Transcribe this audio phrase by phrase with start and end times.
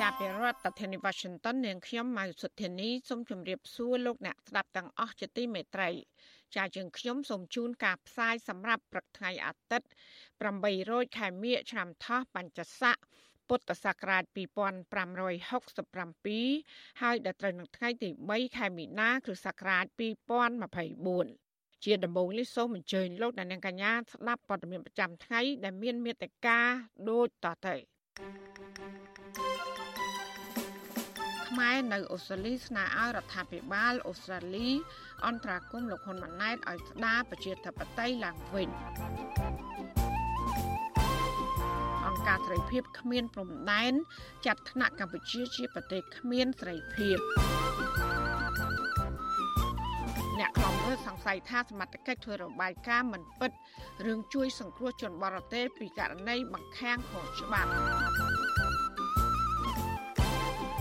[0.00, 5.90] ចាប់ពីរដ្ឋធានី Washington នាងខ្ញុំម៉ៅសុធានីសូមជម្រាបសួរលោកអ្នកស្ដាប់ទាំងអស់ជាទីមេត្រី
[6.56, 9.88] ចាយើងខ្ញុំសូមជូនការផ្សាយសម្រាប់ព្រឹកថ្ងៃអាទិត្យ
[10.52, 12.96] 800ខែមិញឆ្នាំថោះបัญចស័ក
[13.48, 19.84] ពុទ្ធសករាជ2567ហើយដល់ត្រូវនឹងថ្ងៃទី3ខែមីនាគ្រិស្តសករាជ
[20.70, 26.58] 2024ជាដំបូងនេះសូមអញ្ជើញលោកអ្នកនាងកញ្ញាស្ដាប់ព័ត៌មានប្រចាំថ្ងៃដែលមានមេត្តា
[27.10, 27.76] ដូចតទៅ
[31.48, 34.70] ខ្មែរនៅអូស្ត្រាលីស្នើឲ្យរដ្ឋាភិបាលអូស្ត្រាលី
[35.26, 38.68] អន្តរាគមន៍លោកហ៊ុនម៉ាណែតឲ្យស្ដារប្រជាធិបតេយ្យឡើងវិញ
[42.06, 43.92] អង្គការសេរីភាពគ្មានព្រំដែន
[44.46, 47.16] ចាត់ថ្នាក់កម្ពុជាជាប្រទេសគ្មានសេរីភាព
[50.40, 53.50] អ្នកខ្លំមើលសង្ស័យថាសមត្ថកិច្ចធ្វើរបាយការណ៍មិនពិត
[54.06, 57.70] រឿងជួយសង្គ្រោះជនបរទេសពីករណីបង្ខាំងខុសច្បាប់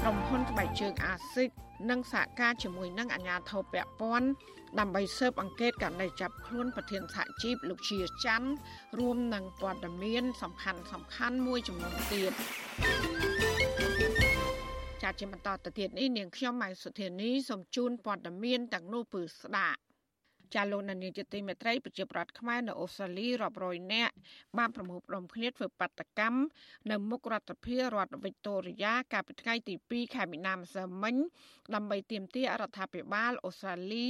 [0.01, 1.49] ក្រុមហ៊ុនស្បែកជើងអាស៊ីក
[1.89, 4.27] និងសហការជាមួយនឹងអាជ្ញាធរពាក់ព័ន្ធ
[4.79, 8.49] ដើម្បីស៊ើបអង្កេតករណីចាប់ខ្លួនប្រធានសហជីពលោកជាច័ន្ទ
[8.99, 13.74] រួមនឹងព័ត៌មានសំខាន់សំខាន់មួយចំនួនទៀតចាត់
[15.19, 19.79] ជាបន្តទៅទៀតនេះនាងខ្ញុំម៉ៃសុធានីសូមជូនព័ត៌មានទាំងនោះពឺស្ដាប់
[20.53, 24.13] ចាលោកនានីជាទីមេត្រីប្រជាប្រដ្ឋខ្មែរនៅអូស្ត្រាលីរាប់រយនាក់
[24.57, 26.39] បានប្រមូលផ្ដុំគ្នាធ្វើបាតកម្ម
[26.91, 31.15] នៅមុខរដ្ឋាភិបាលរដ្ឋវិកតូរីយ៉ាកាលពីថ្ងៃទី2ខែមីនាម្សិលមិញ
[31.75, 34.07] ដើម្បីទាមទាររដ្ឋាភិបាលអូស្ត្រាលី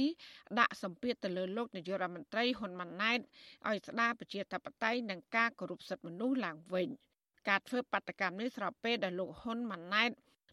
[0.58, 3.18] ដាក់សម្ពាធទៅលើលោកនាយករដ្ឋមន្ត្រីហ៊ុនម៉ាណែត
[3.68, 6.88] ឲ្យស្ដារប្រជាធិបតេយ្យនិងការគោរពសិទ្ធិមនុស្សឡើងវិញ
[7.48, 10.10] ការធ្វើបាតកម្មនេះស្របពេលដែលលោកហ៊ុនម៉ាណែត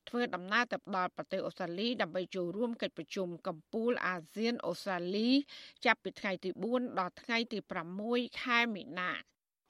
[0.09, 5.29] ធ្វើដំណើរទៅដល់ប្រទេសអូស្ត្រាលីដើម្បីចូលរួមកិច្ចប្រជុំកម្ពុជាអាស៊ានអូស្ត្រាលី
[5.85, 7.59] ចាប់ពីថ្ងៃទី4ដល់ថ្ងៃទី
[7.99, 9.11] 6ខែមីនា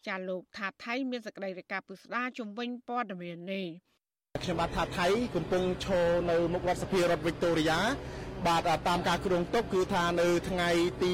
[0.08, 3.68] ចាលោកថាថៃមានសេចក្តីរាយការណ៍ពិស្ដារជំវិញព័ត៌មាននេះ
[4.44, 7.80] ខ្ញុំបាទថាថៃកំពុងឈរនៅមុខរដ្ឋសភារដ្ឋវិកតូរីយ៉ា
[8.48, 10.70] បាទតាមការគ្រោងទុកគឺថានៅថ្ងៃ
[11.04, 11.12] ទី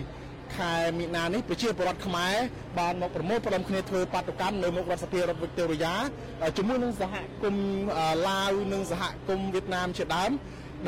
[0.00, 0.21] 2
[0.58, 2.36] ខែមីនានេះប្រជាពលរដ្ឋខ្មែរ
[2.78, 5.94] បានមកប្រមូលផ្ដុំគ្នាធ្វើបាតកម្មនៅមុខរដ្ឋសភារដ្ឋវិកតូរីយ៉ា
[6.56, 7.66] ជាមួយនឹងសហគមន៍
[8.28, 10.32] ឡាវនិងសហគមន៍វៀតណាមជាដើម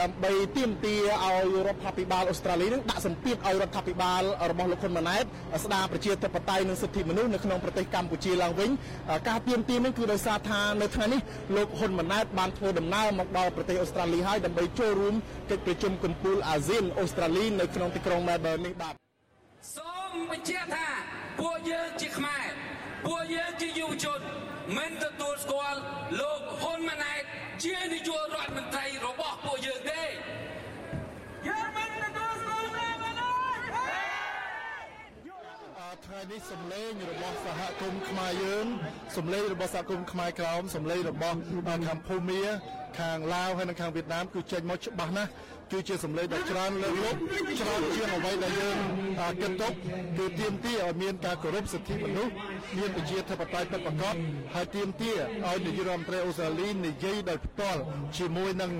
[0.02, 5.24] ដើម្បីទាមទារឲ្យរដ្ឋាភិបាលអូស្ត្រាលីនឹងដាក់សម្ពាធឲ្យរដ្ឋាភិបាលរបស់លោកហ៊ុនម៉ាណែត
[5.64, 8.70] ស្ដារប្រជាធិបតេយ្យនិងសិទ្ធិមនុស្សនៅក្នុងប្រទេសកម្ពុជាឡើងវិញ
[9.28, 11.20] ការទាមទារនេះគឺដោយសារថានៅថ្ងៃនេះ
[11.56, 15.14] លោកហ៊ុនម៉ាណែតបានធ្វើដំណើរមកដល់ប្រទេសអូស្ត្រាលីហើយដើម្បីចូលរួម
[15.50, 19.03] កិច្ចប្រជុំកំពូលអាស៊ានអូស្ត្រាលីនៅក្នុងទីក្រុង Melbourne នេះបាទ
[19.72, 20.88] សូមបញ្ជាក់ថា
[21.40, 22.46] ពួកយើងជាខ្មែរ
[23.06, 24.20] ពួកយើងជាយុវជន
[24.76, 25.80] មិនទទួលស្គាល់
[26.20, 27.22] លោកហ៊ុនម៉ាណែត
[27.64, 30.02] ជានាយករដ្ឋមន្ត្រីរបស់ពួកយើងទេ
[31.48, 33.32] យើងមិនទទួលស្គាល់ទេម៉ាណែ
[35.94, 38.66] តថ្ងៃនេះសម្លេងរបស់សហគមន៍ខ្មែរយើង
[39.16, 41.36] សម្លេងរបស់សហគមន៍ខ្មែរក្រោមសម្លេងរបស់
[41.88, 42.42] ខាងភូមា
[43.00, 45.30] ខាងឡាវហើយនិងខាងវៀតណាមគឺចេញមកច្បាស់ណាស់
[45.72, 47.16] គឺជាសម្លេងដ៏ច្រើនលើកលុប
[47.60, 48.76] ច្រើនជាងអ្វីដែលយើង
[49.40, 49.72] គិតទុក
[50.18, 52.32] គឺទាមទារឲ្យមានការគោរពសិទ្ធិមនុស្ស
[52.78, 54.16] មានប្រជាធិបតេយ្យពិតប្រាកដ
[54.54, 55.16] ហើយទាមទារ
[55.46, 57.80] ឲ្យនាយករដ្ឋមន្ត្រីអូស្ត្រាលីនិយាយដោយផ្ទាល់
[58.18, 58.70] ជាមួយនឹង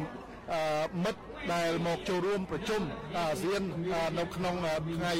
[1.05, 1.21] មិត្ត
[1.53, 2.83] ដែលមកចូលរួមប្រជុំ
[3.17, 3.63] អាស៊ាន
[4.19, 5.15] នៅក្នុងថ្ងៃ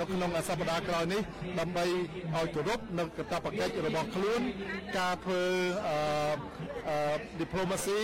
[0.00, 1.22] នៅក្នុងសប្តាហ៍ក្រោយនេះ
[1.60, 1.84] ដើម្បី
[2.34, 4.40] ឲ្យគោរពនៅកាតព្វកិច្ចរបស់ខ្លួន
[4.98, 5.42] ការធ្វើ
[6.88, 6.98] អឺ
[7.40, 8.00] diplomacy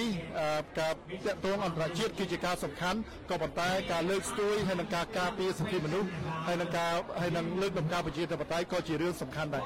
[0.81, 0.95] ការ
[1.27, 2.99] តាក់ទងអន្តរជាតិគឺជាការសំខាន់
[3.31, 6.09] ក៏ប៉ុន្តែការលើកស្ទួយហើយនឹងការការពារសិទ្ធិមនុស្ស
[6.47, 9.65] ហើយនឹងការហើយនឹងលើកដំណើរប្រជាធិបតេយ្យក៏ជារឿងសំខាន់ដែរ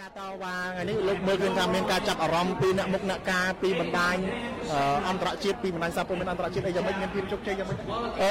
[0.00, 4.16] ការតវ៉ាថ្ងៃនេះលោកមើលឃើញថាមានការចាប់អារម្មណ៍ពីអ្នកមុខអ្នកការពីបណ្ដាញ
[5.08, 7.78] អន្តរជាតិពីបណ្ដាញសហព័ន្ធអន្តរជាតិអីយ៉ាងម៉េចមានភាពជោគជ័យយ៉ាងម៉េច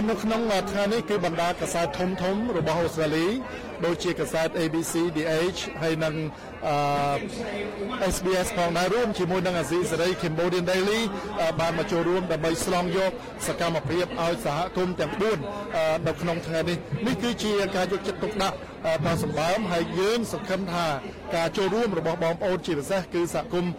[0.09, 0.41] នៅក្នុង
[0.71, 3.27] ថ្ងៃនេះគឺបណ្ដាកសែតធំធំរបស់អូស្ត្រាលី
[3.85, 6.15] ដូចជាកសែត ABC DH ហើយនិង
[8.13, 11.01] SBS ផងដែររួមជាមួយនឹងអាស៊ីសេរី Cambodian Daily
[11.59, 13.11] បានមកចូលរួមដើម្បីស្លងយក
[13.47, 15.13] សកម្មភាពឲ្យសហគមន៍ទាំង
[15.59, 18.57] 4នៅក្នុងថ្ងៃនេះនេះគឺជាការយកចិត្តទុកដាក់
[19.05, 20.85] តាមសម្បើមហើយយើងសង្ឃឹមថា
[21.35, 23.73] ការចូលរួមរបស់បងប្អូនជាពិសេសគឺសហគមន៍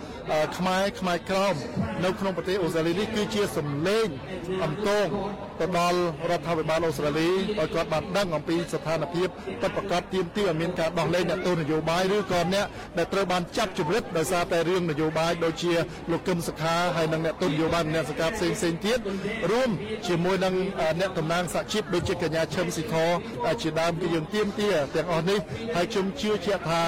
[0.59, 1.55] ខ្មែរខ្មែរក្រម
[2.05, 4.07] នៅក្នុងប្រទេសអូស្ត្រាលីនេះគឺជាសម្លេង
[4.65, 5.07] អំទង
[5.61, 5.99] ទៅដល់
[6.31, 7.29] រដ្ឋាភិបាលអូស្ត្រាលី
[7.59, 9.29] ឲ្យគាត់បានដឹងអំពីស្ថានភាព
[9.61, 12.67] ពិតប្រាកដទាមទារឲ្យមានការដោះលែងអ្នកទោសនយោបាយឬក៏អ្នក
[12.99, 15.73] ដែលត្រូវបានចាប់ជំរិតដោយសារតែរឿងនយោបាយដូចជា
[16.11, 18.99] លោកកឹមសុខាហើយនិងអ្នកទោសនយោបាយអ្នកសកម្មផ្សេងផ្សេងទៀត
[19.51, 19.71] រួម
[20.09, 20.55] ជាមួយនឹង
[21.01, 22.95] អ្នកតំណាងសហជីពដូចជាកញ្ញាឈឹមស៊ីខ
[23.63, 25.39] ជាដើមគឺយើងទាមទារទាំងអស់នេះ
[25.77, 26.85] ហើយខ្ញុំជឿជាក់ថា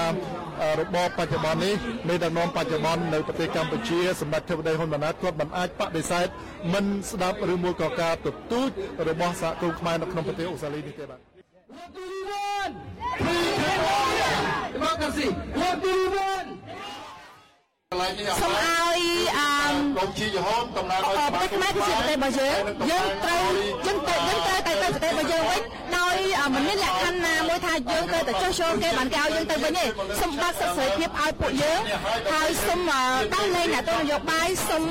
[0.79, 1.75] របបបច្ចុប្បន្ននេះ
[2.07, 6.27] មេដឹកនាំបច្ចុប្បន្ននៅប្រទេសកម្ពុជាសម្ដេចធិបតីហ៊ុនម៉ាណែតគាត់មិនអាចបដិសេធ
[6.73, 8.69] មិនស្ដាប់ឬមួយក៏ការទទូច
[9.09, 11.24] របស់សហគមន៍ខ្មែរនៅក្នុងប្រទេសអូស្ត្រាលីនេះទេបាទ
[18.41, 19.01] សូមឲ្យ
[19.37, 23.45] អឺលោកជាយហូនតំណាងឲ្យប្រទេសខ្មែរគឺជាប្រទេសរបស់យើងយើងត្រូវ
[23.85, 25.84] យើងទៅយើងត្រូវតែទៅប្រទេសរបស់យើងវិញដោ
[26.19, 29.85] យមិនមានលក្ខខណ្ឌណាមួយថាយើងត្រូវតែចុះចូលគេបានគេឲ្យយើងទៅវិញទេ
[30.21, 31.79] សូមបើកសិទ្ធិសេរីភាពឲ្យពួកយើង
[32.33, 32.79] ហើយសូម
[33.33, 34.83] ដោះលែងអ្នកទស្សនយោបាយសូម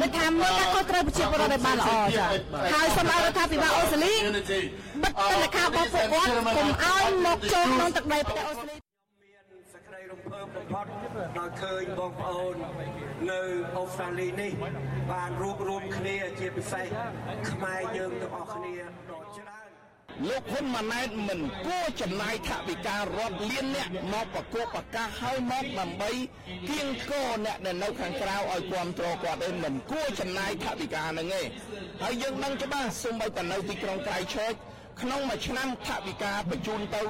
[0.00, 2.30] មិនថាមើលការខុសត្រូវប្រជាពលរដ្ឋឲ្យបានល្អចា៎
[2.74, 4.40] ហើយសូមឲ្យរដ្ឋាភិបាលអូស្ត្រាលីបិ
[5.10, 8.76] ទទិដ្ឋាការរបស់ពួកគាត់កុំឲ្យមកចូលក្នុងទឹកដីប្រទេសអូស្ត្រាលី
[9.20, 10.84] មានសក្តីរំភើបបំផុត
[11.38, 12.54] ដោយឃើញបងប្អូន
[13.30, 13.42] នៅ
[13.76, 14.52] អូស្ត្រាលីនេះ
[15.12, 16.86] បានរួបរวมគ្នាជាពិសេស
[17.50, 18.74] ខ្មែរយើងទាំងអស់គ្នា
[19.10, 19.57] ដ៏ច្រើន
[20.26, 26.10] លោកហ៊ុនម៉ាណែតមិនគួរចំណាយថវិការដ្ឋលានអ្នកមកប្រកបប្រកាសឲ្យមកដើម្បី
[26.68, 31.42] គៀងគរអ្នកដែលនៅខាងក្រៅឲ្យគ្រប់គ្រងគាត់ឯងមិនគួរចំណាយថវិកាហ្នឹងទេ
[32.02, 34.46] ហើយយើងដឹងច្បាស់សូម្បីតែនៅទីក្រុងក្រៃឈើ
[35.02, 37.02] ក្នុងមួយឆ្នាំថវិកាបញ្ជូនទៅ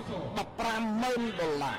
[0.67, 1.79] 150,000ដុល្លារ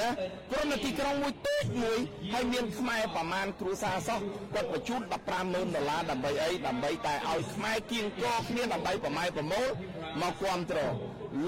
[0.00, 0.08] ណា
[0.50, 1.98] ព្រោះនៅទីក្រុងមួយតូចមួយ
[2.32, 4.20] ហើយមានខ្មែរប្រមាណគ្រួសារសោះ
[4.54, 5.00] គាត់បញ្ជូន
[5.38, 9.68] 150,000ដុល្លារដើម្បីអីដើម្បីតែឲ្យខ្មែរគៀងគរគ្នាដើម្បីប្រម៉ែប្រមូល
[10.20, 10.94] មកគ្រប់គ្រង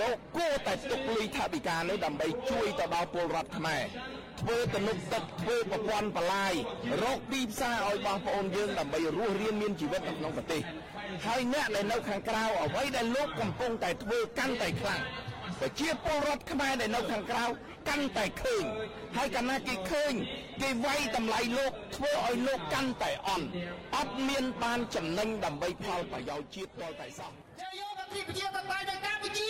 [0.01, 3.85] លោកគួរតែទុកលុយថវិកានេះដើម្បីជួយទៅដល់ពលរដ្ឋខ្មែរ
[4.41, 6.55] ធ្វើទំនប់ទឹកធ្វើប្រព័ន្ធបលាយ
[7.03, 10.63] រកទីផ្សារឲ្យបងប្អូនយើងដើម្បីរស់រានមានជីវិតនៅក្នុងប្រទេស
[11.27, 15.03] ហើយអ្នកដែលនៅខាងក្រៅអ្វីដែលលោកកំពុងតែធ្វើកាន់តែខ្លាំង
[15.61, 17.45] ប្រជាពលរដ្ឋខ្មែរដែលនៅខាងក្រៅ
[17.89, 18.65] កាន់តែឃើញ
[19.17, 20.13] ហើយកាលណាគេឃើញ
[20.63, 23.47] គេវាយតម្លៃលោកធ្វើឲ្យលោកកាន់តែអន់
[23.97, 27.52] អត់មានបានចំណេញដើម្បីផលប្រយោជន៍ជាតិតតែសោះជាយកអ
[28.17, 29.49] ធិបជាតបៃនៅកម្ពុជា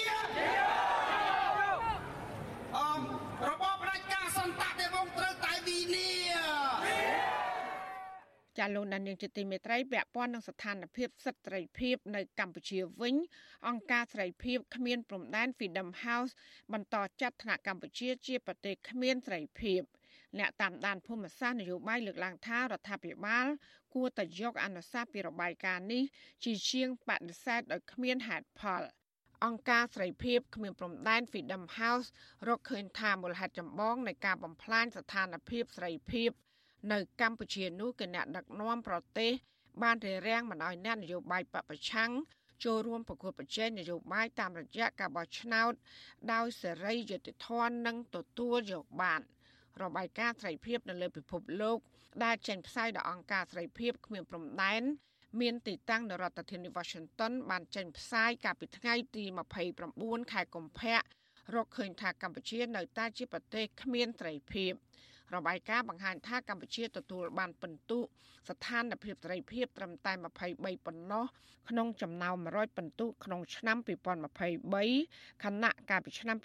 [2.77, 3.01] អម
[3.49, 6.09] របបផ្ដាច់ការសន្តៈដែលវងត្រូវតែវិនា
[8.59, 13.17] ចាលោកដានៀងជាទីមេត្រីពាក់ព័ន្ធនឹងស្ថានភាពសិទ្ធិសេរីភាពនៅកម្ពុជាវិញ
[13.69, 16.33] អង្គការសេរីភាពគ្មានព្រំដែន Freedom House
[16.73, 19.83] បន្តចាត់ថ្នាក់កម្ពុជាជាប្រទេសគ្មានសេរីភាព
[20.39, 23.47] អ្នកតាមដានភូមិសាស្ត្រនយោបាយលើកឡើងថារដ្ឋាភិបាល
[23.95, 26.03] គួរតែយកអនុសាសន៍ពីរបាយការណ៍នេះ
[26.45, 28.83] ជាជាងបដិសេធដោយគ្មានហេតុផល
[29.45, 32.09] អង្គការសេរីភាពគ្មានព្រំដែន Freedom House
[32.49, 36.31] រកឃើញថាមូលហេតុចម្បងនៃការបំផ្លាញស្ថានភាពសេរីភាព
[36.93, 39.33] នៅកម្ពុជានោះគឺអ្នកដឹកនាំប្រទេស
[39.83, 42.11] បានរារាំងមិនឲ្យអ្នកនយោបាយបពប្រឆាំង
[42.65, 45.73] ចូលរួមប្រកួតប្រជែងនយោបាយតាមរយៈការបោះឆ្នោត
[46.33, 49.21] ដោយសេរីយុត្តិធម៌និងទទួលយកបាន
[49.83, 51.79] របាយការណ៍សេរីភាពនៅលើពិភពលោក
[52.25, 54.83] ដែលចេញផ្សាយដោយអង្គការសេរីភាពគ្មានព្រំដែន
[55.41, 59.25] មានទីតាំងនៅរដ្ឋធានី Washington បានចេញផ្សាយកាលពីថ្ងៃទី
[59.79, 60.97] 29ខែកុម្ភៈ
[61.55, 64.73] រកឃើញថាកម្ពុជានៅតែជាប្រទេសគ្មានសេរីភាព
[65.37, 67.99] របាយការណ៍បង្ហាញថាកម្ពុជាទទួលបានពិន្ទុ
[68.49, 70.13] ស្ថានភាពសេរីភាពត្រឹមតែ
[70.49, 71.25] 23ប៉ុណ្ណោះ
[71.69, 73.77] ក្នុងចំណោម100ពិន្ទុក្នុងឆ្នាំ
[74.81, 76.37] 2023ខណៈកាលពីឆ្នាំ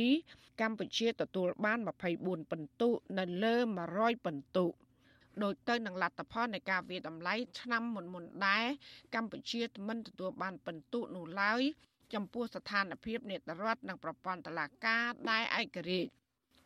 [0.00, 1.78] 2022កម្ពុជាទទួលបាន
[2.14, 3.54] 24ពិន្ទុនៅលើ
[3.90, 4.66] 100ពិន្ទុ
[5.42, 8.66] ដោយទៅនឹងលទ្ធផលនៃការវាតម្លៃឆ្នាំមុនមុនដែរ
[9.14, 11.62] កម្ពុជាមិនទទួលបានពិន្ទុនោះឡើយ
[12.14, 16.10] ចំពោះស្ថានភាពនេតរដ្ឋនិងប្រព័ន្ធតុលាការដែលឯករាជ្យ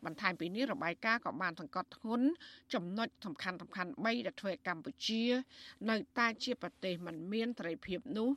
[0.04, 2.26] បន្ថែមពីនេះរបាយការណ៍ក៏បានសង្កត់ធ្ងន់
[2.74, 5.22] ចំណុចសំខាន់សំខាន់3ដែលធ្វើឲ្យកម្ពុជា
[5.90, 8.30] នៅតែជាប្រទេសមិនមានសេរីភាពនោះ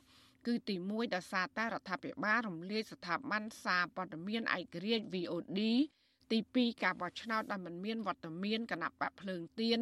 [0.46, 5.60] គឺទី1ដោយសារតែរដ្ឋាភិបាលរំលាយស្ថាប័នសារព័ត៌មានឯករាជ្យ VOD
[6.30, 9.80] ទី2ការបោះឆ្នោតដែលមិនមានវត្តមានគណៈបកភ្លើងទៀន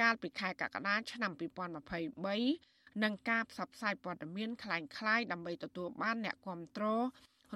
[0.00, 7.02] កាលពីខែកក្កដាឆ្នាំ2023និងការផ្សព្វផ្សាយព័ត៌មានคล้ายៗដើម្បីទទួលបានអ្នកគ្រប់គ្រង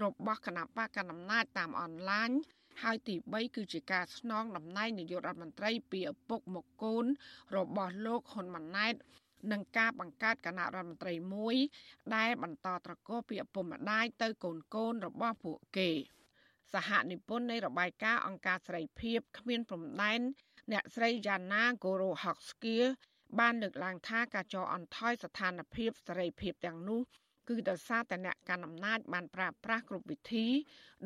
[0.03, 2.31] របស់គណៈបកកណ្ដាលអំណាចតាមអនឡាញ
[2.82, 7.06] ហើយទី3គឺជាការស្នងតំណែងនាយករដ្ឋមន្ត្រីពីឪពុកមកកូន
[7.56, 8.94] របស់លោកហ៊ុនម៉ាណែត
[9.51, 11.56] នឹងការបង្កើតគណៈរដ្ឋមន្ត្រីមួយ
[12.16, 15.90] ដែលបន្តត្រកូលពីឪពុកម្ដាយទៅកូនកូនរបស់ពួកគេ
[16.74, 20.20] សហនិពន្ធនៃរបាយការណ៍អង្គការសេរីភាពគ្មានព្រំដែន
[20.72, 22.78] អ្នកស្រីយ៉ាណាហ្គូរ៉ូហុកស្គៀ
[23.40, 27.01] បានលើកឡើងថាការចោអន់ថយស្ថានភាពសេរីភាពទាំងនោះ
[27.48, 30.48] គឺដោយសារតែអ្នកកាន់អំណាចបានប្រើប្រាស់គ្រប់វិធី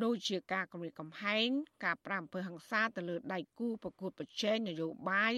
[0.03, 1.47] ដូចជាការគម្រាមកំហែង
[1.85, 5.33] ការប្រាំអំពើហិង្សាទៅលើដៃគូប្រកួតប្រជែងនយោបាយ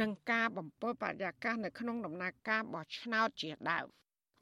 [0.00, 3.86] និងការបំពេញបរិយាកាសនៅក្នុងដំណើរការបោះឆ្នោតជាដើម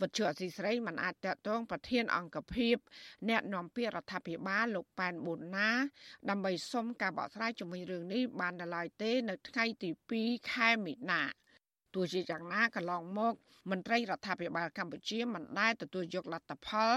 [0.00, 2.76] វត្ថុអសីស្រីមិនអាចតតងប្រធានអង្គភិប
[3.28, 5.70] អ្នកនាំពាក្យរដ្ឋាភិបាលលោកប៉ែនប៊ុនណា
[6.30, 9.90] ដើម្បីសុំការបកស្រាយជំវិញរឿងនេះបានដល់ឡើយទេ នៅថ្ងៃទី
[10.20, 11.22] 2ខែមីនា
[11.94, 13.34] ទោះជាយ៉ាងណាកន្លងមក
[13.70, 16.92] មន្ត្រីរដ្ឋាភិបាលកម្ពុជាមិនដែលទទួលយកលទ្ធផល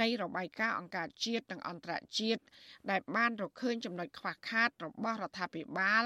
[0.00, 2.42] នៃរបាយការណ៍អង្គការជាតិនិងអន្តរជាតិ
[2.90, 6.04] ដែលបានរកឃើញចំណុចខ្វះខាតរបស់រដ្ឋាភិបាល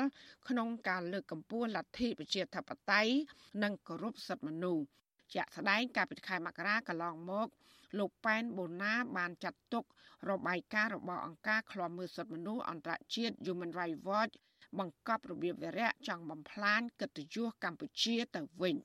[0.48, 3.12] ក្នុងការលើកកម្ពស់លទ្ធិប្រជាធិបតេយ្យ
[3.62, 4.84] និងគោរពសិទ្ធិមនុស្ស
[5.34, 7.48] ជាក់ស្ដែងកាលពីខែមករាកន្លងមក
[7.98, 9.84] លោកប៉ែនបូណាបានចាត់ទុក
[10.30, 14.34] របាយការណ៍របស់អង្គការឃ្លាំមើលសិទ្ធិមនុស្សអន្តរជាតិ Human Rights Watch
[14.78, 18.76] បង្កប់របៀបវារៈចង់បំផ្លាញកិត្តិយសកម្ពុជាទៅវិញ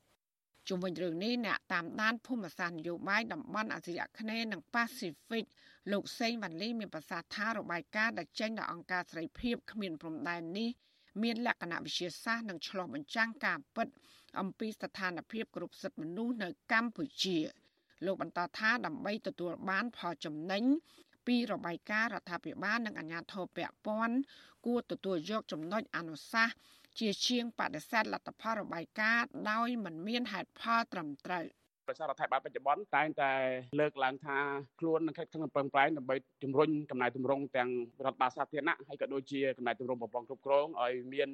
[0.67, 5.43] ជុំវិញរឿងនេះអ្នកតាមដានភូមិសាស្ត្រនយោបាយតំបន់អាស៊ីអាគ្នេយ៍និងប៉ាស៊ីហ្វិក
[5.91, 10.69] លោកសេងវ៉ាន់លីមានប្រសាសន៍ថារបាយការណ៍ដែលចេញដោយអង្គការសេរីភាពគ្មានព្រំដែននេះ
[11.23, 13.87] មានលក្ខណៈវិទ្យាសាស្ត្រនិងឆ្លុះបញ្ចាំងការពិត
[14.39, 17.37] អំពីស្ថានភាពគ្រប់សិទ្ធិមនុស្សនៅកម្ពុជា
[18.05, 20.63] លោកបន្តថាដើម្បីទទួលបានផលចំណេញ
[21.29, 24.17] ពីរបាយការណ៍រដ្ឋាភិបាលនិងអាជ្ញាធរពាក់ព័ន្ធ
[24.65, 26.55] គួរទទួលយកចំណុចអនុសាសន៍
[26.99, 31.45] ជាជាងបដិសេធលទ្ធផលរបាយការណ៍ដោយមិនមានហេតុផលត្រឹមត្រូវ
[31.89, 33.31] ប្រសាររដ្ឋាភិបាលបច្ចុប្បន្នតែងតែ
[33.79, 34.37] លើកឡើងថា
[34.79, 37.69] ខ្លួននឹងខិតខំប្រឹងប្រែងដើម្បីជំរុញកំណែទម្រង់ទាំង
[38.05, 41.29] រដ្ឋបាលសាធារណៈហើយក៏ដូចជាកំណែទម្រង់ប្រព័ន្ធគ្រប់គ្រងឲ្យមាន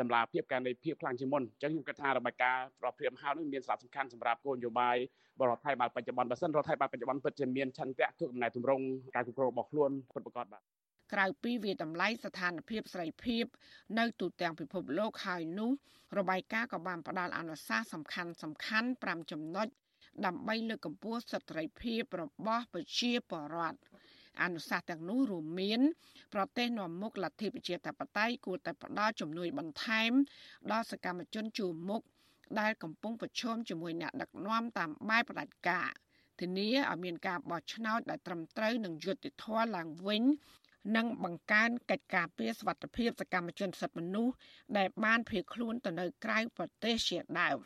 [0.00, 4.96] ដំណាភាពការនៃភាពខ្លាំងជាងមុនអញ្ចឹងខ្ញុំគិតថារបាយការណ៍រដ្ឋព្រាមហៅនេះមានសារៈសំខាន់សម្រាប់គោលនយោបាយ
[5.40, 8.84] បរដ្ឋាភិបាលបច្ចុប្បន្នបើសិនរដ្ឋាភិបាលបច្ចុប្បន្នពិតជាមានឆន្ទៈធ្វើកំណែទម្រង់
[9.14, 10.62] ការគ្រប់គ្រងរបស់ខ្លួនពិតប្រាកដបាទ
[11.12, 13.44] ក្រៅពីវាតម្លៃស្ថានភាពសេរីភាព
[13.98, 15.70] នៅទូទាំងពិភពលោកហើយនោះ
[16.18, 19.66] របាយការណ៍ក៏បានផ្ដល់អនុសាសន៍សំខាន់សំខាន់5ចំណុច
[20.26, 23.78] ដើម្បីលើកកម្ពស់សិទ្ធិសេរីភាពរបស់ប្រជាពលរដ្ឋ
[24.42, 25.80] អនុសាសន៍ទាំងនោះរួមមាន
[26.34, 30.12] ប្រទេសនាំមុខលទ្ធិប្រជាធិបតេយ្យគួរតែផ្ដល់ជំនួយបន្ថែម
[30.72, 32.02] ដល់សកម្មជនជួរមុខ
[32.60, 35.90] ដែលកំពុងប្រឈមជាមួយអ្នកដឹកនាំតាមបែបផ្ដាច់ការ
[36.40, 40.22] ធានាឲ្យមានការបោះឆ្នោតដែលត្រឹមត្រូវនិងយុត្តិធម៌ឡើងវិញ
[40.96, 44.34] និងបង្កើនកិច្ចការពារសវត្ថិភាពសកម្មជនសិទ្ធិមនុស្ស
[44.76, 47.58] ដែលបានភៀសខ្លួនទៅនៅក្រៅប្រទេសជាដើម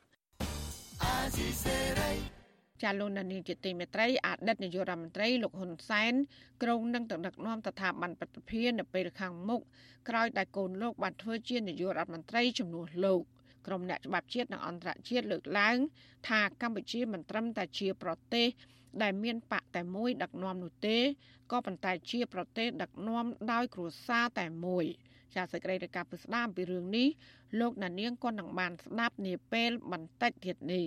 [2.82, 6.12] ចាលោកនានីជាទីមេត្រីអតីតនាយករដ្ឋមន្ត្រីលោកហ៊ុនសែន
[6.62, 9.60] ក្រុងនឹងដឹកនាំស្ថាប័នបព្វភានៅពេលខាងមុខ
[10.08, 13.20] ក្រោយដែលកូនលោកបានធ្វើជានាយករដ្ឋមន្ត្រីជំនួសលោក
[13.66, 15.76] ក្រុមអ្នកច្បាប់ជាតិនិងអន្តរជាតិលើកឡើង
[16.28, 18.48] ថាកម្ពុជាមិនត្រឹមតែជាប្រទេស
[19.02, 20.98] ដែលមានបកតែមួយដឹកនាំនោះទេ
[21.52, 24.84] ក៏ប៉ុន្តែជាប្រទេសដឹកនាំដោយគ្រួសារតែមួយ
[25.34, 27.08] ចាសសេចក្តីរាយការណ៍ពិស្ដារអំពីរឿងនេះ
[27.60, 30.86] លោកណានៀងក៏នឹងបានស្ដាប់នាពេលបន្តិចទៀតនេះ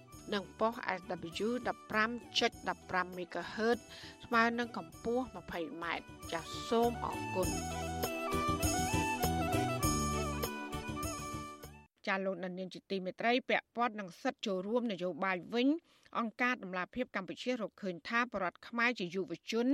[0.33, 1.49] និងប៉ុស SW
[2.07, 3.79] 15.15 MHz
[4.25, 5.85] ស្មើនឹងកម្ពស់ 20m
[6.31, 7.49] ចាសសូមអរគុណ
[12.07, 15.67] ចាលោកនានីជាទីមេត្រីពាក់ព័ន្ធនឹងសិទ្ធិចូលរួមនយោបាយវិញ
[16.19, 19.67] អង្គការដំឡាភិបកម្ពុជារកឃើញថាបរដ្ឋខ្មែរជាយុវជន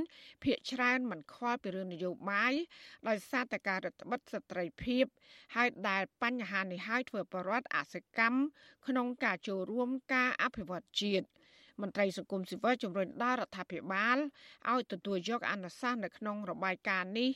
[0.44, 2.54] ភៀកច្រើនមិនខ្វល់ពីរឿងនយោបាយ
[3.08, 5.06] ដោយសារតែការរដ្ឋបិទស្ត្រីភាព
[5.56, 8.40] ហើយដែលបញ្ហានេះហើយធ្វើបរដ្ឋអសកម្ម
[8.88, 11.28] ក្នុងការចូលរួមការអភិវឌ្ឍជាតិ
[11.82, 14.18] មន្ត្រីសង្គមស៊ីវិលជំរុញដល់រដ្ឋាភិបាល
[14.72, 17.30] ឲ្យទទួលយកអនុសាសន៍នៅក្នុងរបាយការណ៍នេះ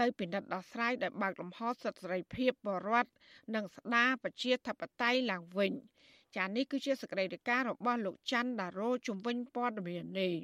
[0.00, 3.10] ទៅពិនិត្យដោះស្រាយដោយបើកលំហសិទ្ធិសេរីភាពបរដ្ឋ
[3.54, 5.72] និងស្ដារប្រជាធិបតេយ្យឡើងវិញ
[6.36, 10.34] ចានេះគឺជាសកម្មភាពរបស់លោកច័ន្ទដារ៉ូជំវិញព័ត៌មាននេះ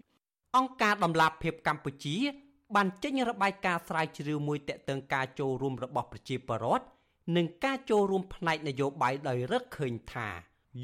[0.57, 2.17] អង្គការដំឡាភិបកម្ពុជា
[2.75, 6.87] បានចេញរបាយការណ៍ស្រាវជ្រាវមួយទាក់ទងការចូលរួមរបស់ប្រជាពលរដ្ឋ
[7.37, 10.29] និងការចូលរួមផ្នែកនយោបាយដោយរកឃើញថា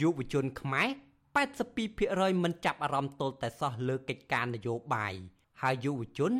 [0.00, 0.88] យុវជនខ្មែរ
[1.46, 5.14] 82%មិនចាប់អារម្មណ៍ទល់តែសោះលើកិច្ចការនយោបាយ
[5.62, 6.32] ហើយយុវជន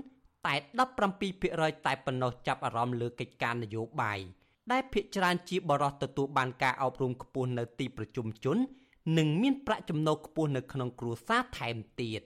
[0.47, 0.55] តែ
[1.21, 4.21] 17%តែប៉ុណ្ណោះចាប់អារម្មណ៍លើកិច្ចការនយោបាយ
[4.73, 8.57] ដែលភាគច្រើនជាបរិសុទ្ធទទួលបានការអប់រំខ្ពស់នៅទីប្រជុំជន
[9.19, 12.21] និងមានប្រាក់ចំណូលខ្ពស់នៅក្នុងគ្រួសារថែមទៀត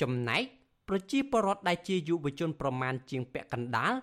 [0.00, 0.42] ចំណែក
[0.88, 3.94] ប្រជាពលរដ្ឋដែលជាយុវជនប្រមាណជាងពាក់កណ្ដាល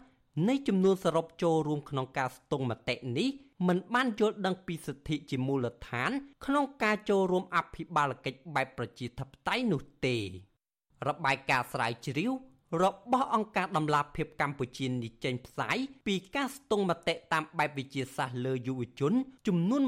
[0.48, 3.28] នៃចំនួនសរុបចូលរួមក្នុងការស្ទង់មតិនេះ
[3.68, 6.12] មិនបានយល់ដឹងពីសិទ្ធិជាមូលដ្ឋាន
[6.46, 10.18] ក្នុងការចូលរួមអភិបាលកិច្ចបែបប្រជាធិបតេយ្យនោះទេ
[11.08, 12.32] របាយការណ៍ស្រាវជ្រាវ
[12.82, 15.78] របស់អង្គការដំឡាភិបកម្ពុជានេះចេញផ្សាយ
[16.08, 19.14] ពីការស្ទង់មតិតាមបែបវិទ្យាសាស្ត្រលើយុវជន
[19.48, 19.82] ចំនួន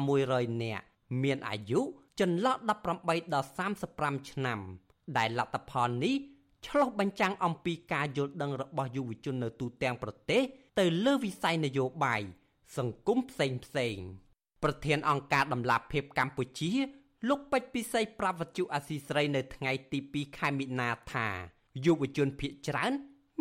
[0.00, 0.84] 1600នាក់
[1.22, 1.80] មានអាយុ
[2.20, 2.56] ចន្លោះ
[2.94, 3.48] 18ដល់
[3.88, 4.60] 35ឆ្នាំ
[5.16, 6.14] ដែលលទ្ធផលនេះ
[6.66, 10.42] ឆ្លុះបញ្ចាំងអំពីការយល់ដឹងរបស់យុវជននៅទូទាំងប្រទេស
[10.78, 12.22] ទៅលើវិស័យនយោបាយ
[12.78, 13.96] សង្គមផ្សេងផ្សេង
[14.62, 16.72] ប្រធានអង្គការដំឡាភិបកម្ពុជា
[17.28, 21.28] លោកពេជ្រពិសីប្រវត្តិអាស៊ីស្រីនៅថ្ងៃទី2ខែមិនិនាថា
[21.84, 22.92] យុវជនភៀកច្រើន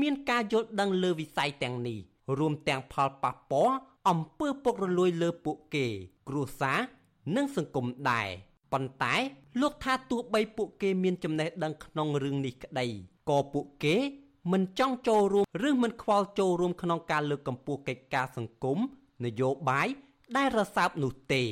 [0.01, 1.98] មានការយល់ដឹងលើវិស័យទាំងនេះ
[2.38, 3.75] រួមទាំងផលប៉ះពាល់
[4.09, 5.86] អំពើពុករលួយលើពួកគេ
[6.27, 6.79] គ្រួសារ
[7.36, 8.27] និងសង្គមដែរ
[8.71, 9.15] ប៉ុន្តែ
[9.62, 12.88] លោកថាទោះបីពួកគេមានចំណេះដឹងក្នុងរឿងនេះក្តី
[13.29, 13.95] ក៏ពួកគេ
[14.51, 18.77] មិនចង់ចូលរួមឬមិនខ្វល់ចូលរួមក្នុងការលើកកម្ពស់កិច្ចការសង្គម
[19.25, 19.88] នយោបាយ
[20.38, 21.43] ដែលរសើបនោះទេ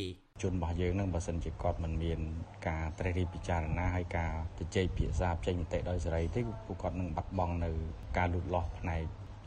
[0.41, 2.19] ជនរបស់យើងនឹងបើសិនជាគាត់មិនមាន
[2.67, 7.69] ការត្រេះរិះពិចារណាហើយការជជែកភាសាផ្សេងមតិដោយសេរីទេពួកគាត់នឹងបាត់បង់នៅ
[8.17, 9.01] ការលូតលាស់ផ្នែក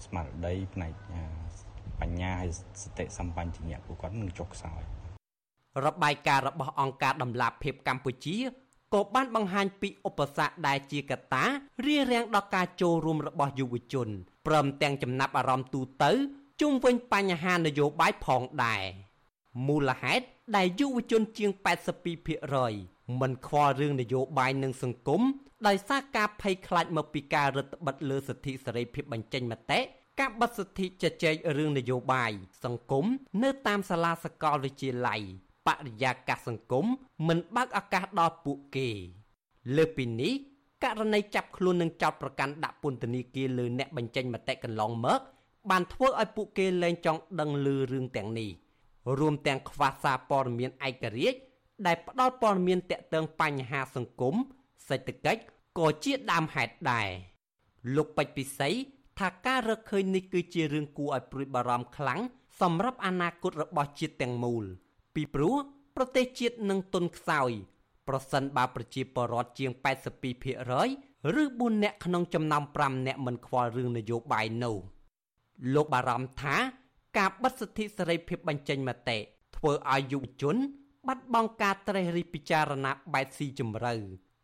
[0.06, 0.92] ស្មារតីផ្នែក
[2.00, 2.50] បញ្ញាហើយ
[2.82, 4.82] សតិសម្បញ្ញៈពួកគាត់នឹងចុះខ្សោយ
[5.86, 8.36] របាយការណ៍របស់អង្គការដំឡាភិបកម្ពុជា
[8.94, 11.44] ក៏បានបង្ហាញពីឧបសគ្គដែលជាកត្តា
[11.86, 14.08] រារាំងដល់ការចូលរួមរបស់យុវជន
[14.46, 16.12] ព្រមទាំងចំណាប់អារម្មណ៍ទូទៅ
[16.60, 18.82] ជុំវិញបញ្ហានយោបាយផងដែរ
[19.66, 20.24] មូលហេតុ
[20.56, 21.50] ដែលយុវជនជាង
[22.36, 25.22] 82%មិនខ្វល់រឿងនយោបាយនិងសង្គម
[25.66, 29.80] ដោយសារការភ័យខ្លាចមកពីការរឹតបន្តឹងលើសិទ្ធិសេរីភាពបញ្ចេញមតិ
[30.20, 32.32] ការបិទសិទ្ធិជជែករឿងនយោបាយ
[32.64, 33.04] សង្គម
[33.42, 35.20] នៅតាមសាលាសកលវិទ្យាល័យ
[35.66, 36.86] បរិយាកាសសង្គម
[37.28, 38.88] មិនបើកឱកាសដល់ពួកគេ
[39.76, 40.32] លើពីនេះ
[40.84, 45.20] ករណីចាប់ខ្លួននិងចោទប្រកាន់ដាក់ពន្ធនាគារលើអ្នកបញ្ចេញមតិកន្លងមក
[45.70, 48.50] បានធ្វើឲ្យពួកគេលែងចង់ដឹងឮរឿងទាំងនេះ
[49.18, 51.38] រួមទាំងខ្វះសារព័ត៌មានឯករាជ្យ
[51.86, 54.34] ដែលផ្ដល់ព័ត៌មានតាក់ទងបញ្ហាសង្គម
[54.88, 55.42] សេដ្ឋកិច្ច
[55.78, 57.08] ក៏ជាដើមហេតុដែរ
[57.96, 58.70] លោកពេជ្រពិសី
[59.18, 62.20] ថាការរកឃើញនេះគឺជារឿងគួរឲ្យព្រួយបារម្ភខ្លាំង
[62.60, 64.64] សម្រាប់អនាគតរបស់ជាតិទាំងមូល
[65.14, 65.56] ពីព្រោះ
[65.96, 67.50] ប្រទេសជាតិនឹងទុនខ្សោយ
[68.08, 69.70] ប្រសិនបើប្រជាពលរដ្ឋជាង
[70.52, 74.76] 82%ឬ4នាក់ក្នុងចំណោម5នាក់មិនខ្វល់រឿងនយោបាយនោះ
[75.74, 76.56] លោកបារម្ភថា
[77.18, 79.18] ការបិទសិទ្ធិសេរីភាពបញ្ចេញមតិ
[79.56, 80.56] ធ្វើឲ្យយុវជន
[81.06, 83.94] បាត់បង់ការត្រេះរិះពិចារណាបែបស៊ីជម្រៅ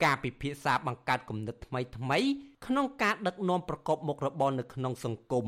[0.04, 2.18] ការពិភាក្សាបង្កើតគំនិតថ្មីថ្មី
[2.66, 5.46] ក្នុងការដឹកនាំប្រកបមុខរបរនៅក្នុងសង្គម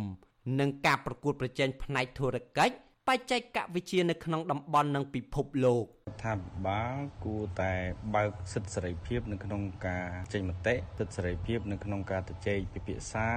[0.61, 2.75] និងការប្រកួតប្រជែងផ្នែកធុរកិច្ច
[3.09, 3.43] បច្ចេក
[3.75, 5.85] វិទ្យានៅក្នុងតំបន់និងពិភពលោក
[6.25, 6.35] ថា
[6.67, 7.73] បាលគួរតែ
[8.15, 13.29] បើកសិទ្ធិសេរីភាពនៅក្នុងការចេញមតិសិទ្ធិសេរីភាពនៅក្នុងការជជែកពិភាក្សា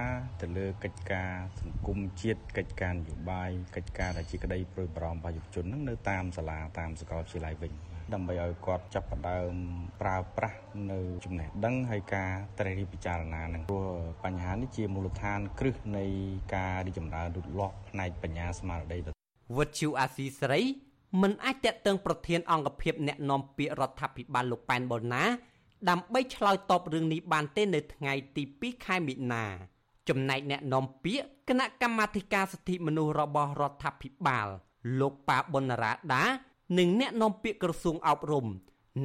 [0.42, 1.32] ទៅលើកិច្ចការ
[1.62, 7.72] សង្គមជាតិកិច្ចការនយោបាយកិច្ចការដែលជាក្តីព្រួយបារម្ភរបស់យុវជននឹងនៅតាមសាលាតាមសាកលវិទ្យាល័យវិញ
[8.14, 9.54] ដើម្បីឲ្យគាត់ចាប់ផ្ដើម
[10.02, 10.60] ប្រើប្រាស់
[10.92, 13.92] នៅចំណេះដឹងហើយការត្រេះរិះពិចារណានឹងព្រោះ
[14.26, 16.06] បញ្ហានេះជាមូលដ្ឋានគ្រឹះនៃ
[16.56, 19.21] ការរីកចម្រើនលូតលាស់ផ្នែកបញ្ញាស្មារតី
[19.56, 20.64] វុទ្ធុអាស៊ីសេរី
[21.22, 25.24] មិនអាចតាក់ទងប្រធានអង្គភិបអ្នកណែនាំពាក្យរដ្ឋាភិបាលលោកប៉ែនបូណា
[25.90, 29.44] ដើម្បីឆ្លើយតបរឿងនេះបានទេនៅថ្ងៃទី2ខែមិនិនា
[30.10, 34.48] ចំណែកអ្នកនាំពាក្យគណៈកម្មាធិការសិទ្ធិមនុស្សរបស់រដ្ឋាភិបាល
[35.00, 36.24] លោកប៉ាប៊ុនរ៉ាដា
[36.78, 38.48] និងអ្នកនាំពាក្យក្រសួងអប់រំ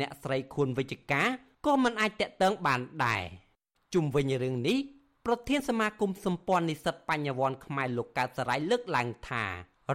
[0.01, 1.29] អ្នកស្រីខួនវិជ្ជការ
[1.67, 3.23] ក៏មិនអាចតាក់ទងបានដែរ
[3.95, 4.79] ជុំវិញរឿងនេះ
[5.27, 9.45] ប្រធានសមាគមសម្ព័ន្ធនិស្សិតបញ្ញវន្តខ្មែរលោកកើតសរាយលើកឡើងថា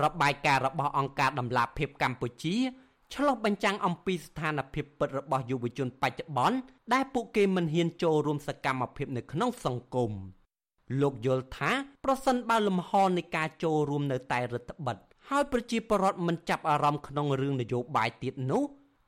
[0.04, 2.56] របាយការណ៍របស់អង្គការដំឡាភិបកម្ពុជា
[3.14, 6.58] ឆ្លុះបញ្ចាំងអំពីស្ថានភាពពិតរបស់យុវជនបច្ចុប្បន្ន
[6.94, 10.12] ដែលពួកគេមិនហ៊ានចូលរួមសកម្មភាពនៅក្នុងសង្គម
[11.02, 11.72] លោកយល់ថា
[12.06, 14.98] ប្រសិនបើលំហនៃការចូលរួមនៅតែរដ្ឋបិទ
[15.30, 18.64] ហើយប្រជាពលរដ្ឋមិនចាប់អារម្មណ៍ក្នុងរឿងនយោបាយទៀតនោះ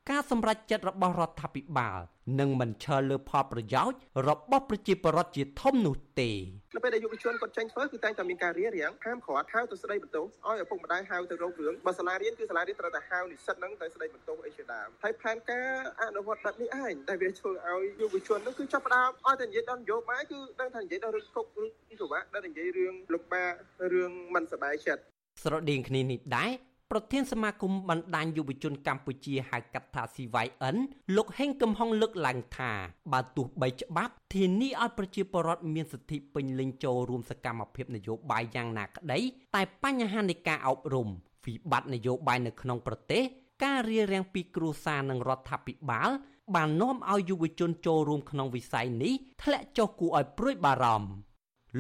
[0.10, 2.00] ការសម្រេចចិត្តរបស់រដ្ឋាភិបាល
[2.41, 6.31] នឹងមិនឈលលើផលប្រយោជន៍របស់ប្រជាពលរដ្ឋជាធំនោះទេ
[6.75, 15.71] នៅពេលដែលយុវជនគាត់ចេញធ្វើគឺតែងតែមានការរៀបរៀងហាមឃាត់ហៅទៅស្ដីបន្ទោសឲ្យឪពុកម្ដាយហៅទៅរករឿងបើសាលារៀនគឺសាលារៀនត្រូវតែហៅនិស្សិតហ្នឹងទៅស្ដីបន្ទោសអីជាដើមហើយផែនការ
[16.03, 23.53] អនុវត្តបែបនេះឯងតែវាធ្វើឲ្យយុវជនហ្នឹងគឺចាប់ផ្ដើមឲ្យតែនិយាយដល់នយោបាយគឺដឹងថានិយាយដល់រឿងគុករឿងពិបាកដល់និយាយរឿងលំបាក
[23.93, 25.03] រឿងមិនសบายចិត្ត
[25.43, 26.53] ស្រដៀងគ្នានេះដែរ
[26.92, 30.76] ប្រធានសមាគមបណ្ដាញយុវជនកម្ពុជាហៅកាត់ថា CYN
[31.16, 32.72] លោកហេងកំហុងលើកឡើងថា
[33.14, 39.20] បើទោះបីច្បាប់ធានាឲ្យប្រជាពលរដ្ឋមានសិទ្ធិពេញលេញចូលរួមសកម្មភាពនយោបាយយ៉ាងណាក្តី
[39.56, 41.08] តែបញ្ហានៃការអប់រំ
[41.46, 43.24] វិបត្តិនយោបាយនៅក្នុងប្រទេស
[43.64, 46.10] ការរារាំងពីគ្រួសារនិងរដ្ឋាភិបាល
[46.56, 51.10] បាននាំឲ្យយុវជនចូលរួមក្នុងវិស័យនេះធ្លាក់ចុះគួរឲ្យព្រួយបារម្ភ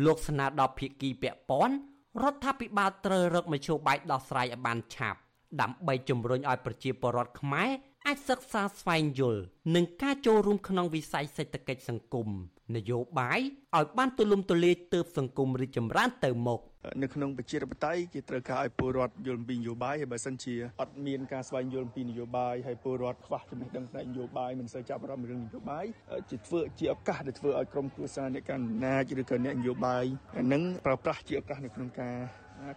[0.06, 1.76] លោកស្នើដល់ភាគីពាក់ព័ន្ធ
[2.22, 5.20] រដ្ឋាភិបាលត្រូវរកមធ្យោបាយដោះស្រាយឲ្យបានឆាប់
[5.62, 7.70] ដើម្បីជំរុញឲ្យប្រជាពលរដ្ឋខ្មែរ
[8.08, 9.42] អាចសិក្សាស្វែងយល់
[9.76, 12.30] នឹងការចូលរួមក្នុងវិស័យសេដ្ឋកិច្ចសង្គម
[12.78, 13.40] នយោបាយ
[13.76, 16.60] ឲ្យបានទូលំទូលាយទើបសង្គមរីកចម្រើនទៅមុខ
[17.02, 25.86] នៅក្នុងប្រជាធិបតេយ្យគេត្រូវការឲ្យពលរដ្ឋយល់អំពីនយោបាយហើយបើសិនជាអត់មានការស្វែងយល់អំពីនយោបាយហើយពលរដ្ឋខ្វះចំណេះដឹងផ្នែកនយោបាយមិនសូវចាប់អារម្មណ៍រឿងនយោបាយ
[26.30, 30.06] ជាធ្វើជាឱកាសដែលធ្វើឲ្យក្រុមគ្រួសារអ្នកកាន់អំណាចឬក៏អ្នកនយោបាយ
[30.54, 32.16] នឹងប្រើប្រាស់ជាឱកាសនៅក្នុងការ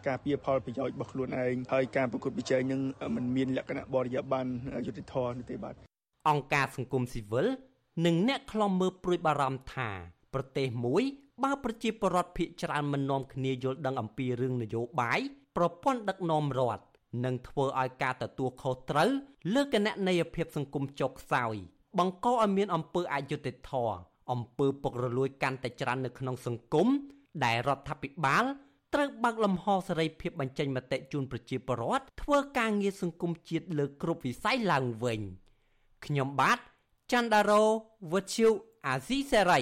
[0.06, 2.80] ការពៀផលប្រយោជន៍របស់ខ្លួនឯងហើយការប្រកួតប្រជែងនឹង
[3.16, 4.52] มันមានលក្ខណៈបរិយាបន្ន
[4.86, 5.74] យុតិធធនទេបាទ
[6.28, 7.46] អង្គការសង្គមស៊ីវិល
[8.04, 9.90] និងអ្នកខ្លំមើលព្រួយបារម្ភថា
[10.34, 11.02] ប្រទេសមួយ
[11.42, 15.20] បើប្រជាពលរដ្ឋភាគច្រើនមិននាំគ្នាយល់ដឹងអំពីរឿងនយោបាយ
[15.56, 16.84] ប្រព័ន្ធដឹកនាំរដ្ឋ
[17.24, 19.10] នឹងធ្វើឲ្យការទទួលខុសត្រូវ
[19.54, 21.54] លើគណនេយ្យភាពសង្គមចុះខ្សោយ
[21.98, 23.96] បង្កឲ្យមានអំពើអយុត្តិធម៌
[24.32, 26.88] អំពើពុករលួយកាន់តែច្រើននៅក្នុងសង្គម
[27.44, 28.44] ដែលរដ្ឋាភិបាល
[28.94, 35.20] ត្រូវបើកលំហសេរីភាពបញ្ចេញមតិជូនប្រជាពលរដ្ឋធ្វើការងារសង្គមជាតិលើគ្រប់វិស័យឡើងវិញ
[36.04, 36.58] ខ្ញុំបាទ
[37.12, 37.62] ច័ន្ទដារោ
[38.12, 38.48] វុទ្ធុ
[38.86, 39.60] អាស៊ីសេរី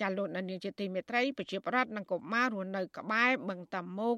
[0.00, 4.16] ចាលោកនាងជាទីមេត្រីប្រជាប្រដ្ឋនិងកុមាររស់នៅក្បែរបឹងតាមុក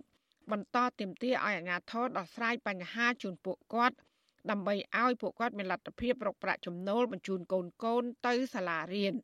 [0.53, 3.97] បន្តទាមទារឲ្យអាជ្ញាធរដោះស្រាយបញ្ហាជូនពួកគាត់
[4.51, 9.15] ដើម្បីឲ្យពួកគាត់មានលទ្ធភាពរកប្រាក់ចំណូលបញ្ជូនកូនកូនទៅសាលារៀន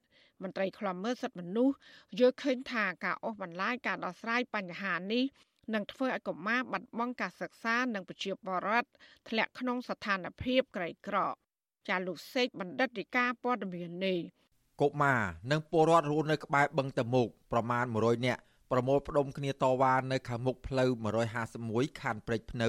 [0.43, 1.77] មន្ត្រីខ្លំមើលសិទ្ធិមនុស្ស
[2.19, 5.25] យល់ឃើញថាការអូសបន្លាយការដោះស្រាយបញ្ហានេះ
[5.75, 8.89] នឹងធ្វើឲ្យកុមារបាត់បង់ការសិក្សានិងប្រជាពលរដ្ឋ
[9.29, 11.19] ធ្លាក់ក្នុងស្ថានភាពក្រីក្រ
[11.89, 14.19] ចាលោកសេកបណ្ឌិតរីកាព័ត៌មាននេះ
[14.81, 18.41] កុមារនិងពលរដ្ឋរស់នៅក្បែរបឹងតមុកប្រមាណ100នាក់
[18.71, 20.91] ប្រមូលផ្ដុំគ្នាតវ៉ានៅខាងមុខផ្លូវ
[21.45, 22.69] 151ខណ្ឌព្រែកភ្នៅ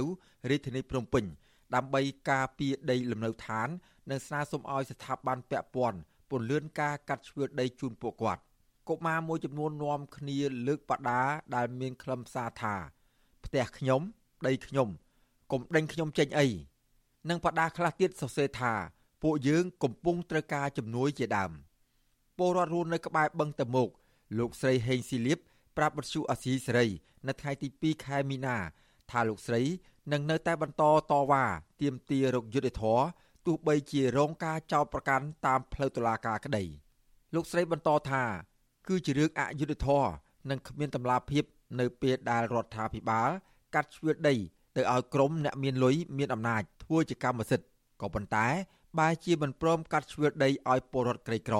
[0.50, 1.26] រាជធានីភ្នំពេញ
[1.76, 3.68] ដើម្បីការពារដីលំនៅឋាន
[4.10, 8.42] និងស្នើសុំឲ្យស្ថាប័នពាក់ព័ន្ធពន្លឿនការកាត់ជ្រឿដីជូនពួកគាត់
[8.90, 11.22] កុមារមួយចំនួននាំគ្នាលើកបដា
[11.56, 12.76] ដែលមានខ្លឹមសារថា
[13.46, 14.02] ផ្ទះខ្ញុំ
[14.48, 14.90] ដីខ្ញុំ
[15.52, 16.48] កុំដេញខ្ញុំចេញអី
[17.30, 18.74] និងបដាខ្លះទៀតសរសេរថា
[19.22, 21.52] ពួកយើងកំពុងត្រូវការជំនួយជាដើម
[22.38, 23.90] ពលរដ្ឋរស់នៅក្បែរបឹងតមោក
[24.38, 25.40] លោកស្រីហេងស៊ីលៀប
[25.78, 26.88] ប្រាប់បទសុអាស៊ីសេរី
[27.28, 28.58] នៅថ្ងៃទី2ខែមីនា
[29.12, 29.62] ថាលោកស្រី
[30.12, 31.46] នឹងនៅតែបន្តតវ៉ា
[31.82, 33.04] ទាមទាររកយុត្តិធម៌
[33.46, 36.64] ទោះបីជារងការចោទប្រកាន់តាមផ្លូវតុលាការក្តី
[37.36, 38.24] លោកស្រីបន្តថា
[38.88, 40.12] គឺជារឿងអយុត្តិធម៌
[40.50, 41.44] និងគ្មានតម្លាភាព
[41.80, 43.30] នៅពេលដែលរដ្ឋាភិបាល
[43.76, 44.36] កាត់ជ្រឿដី
[44.76, 47.68] ទៅឲ្យក្រុមអ្នកមានលុយមានអំណាចធ្វើជាកម្មសិទ្ធិ
[48.02, 48.48] ក៏ប៉ុន្តែ
[49.00, 51.58] បែរជាមិនព្រមកាត់ជ្រឿដីឲ្យពលរដ្ឋក្រីក្រ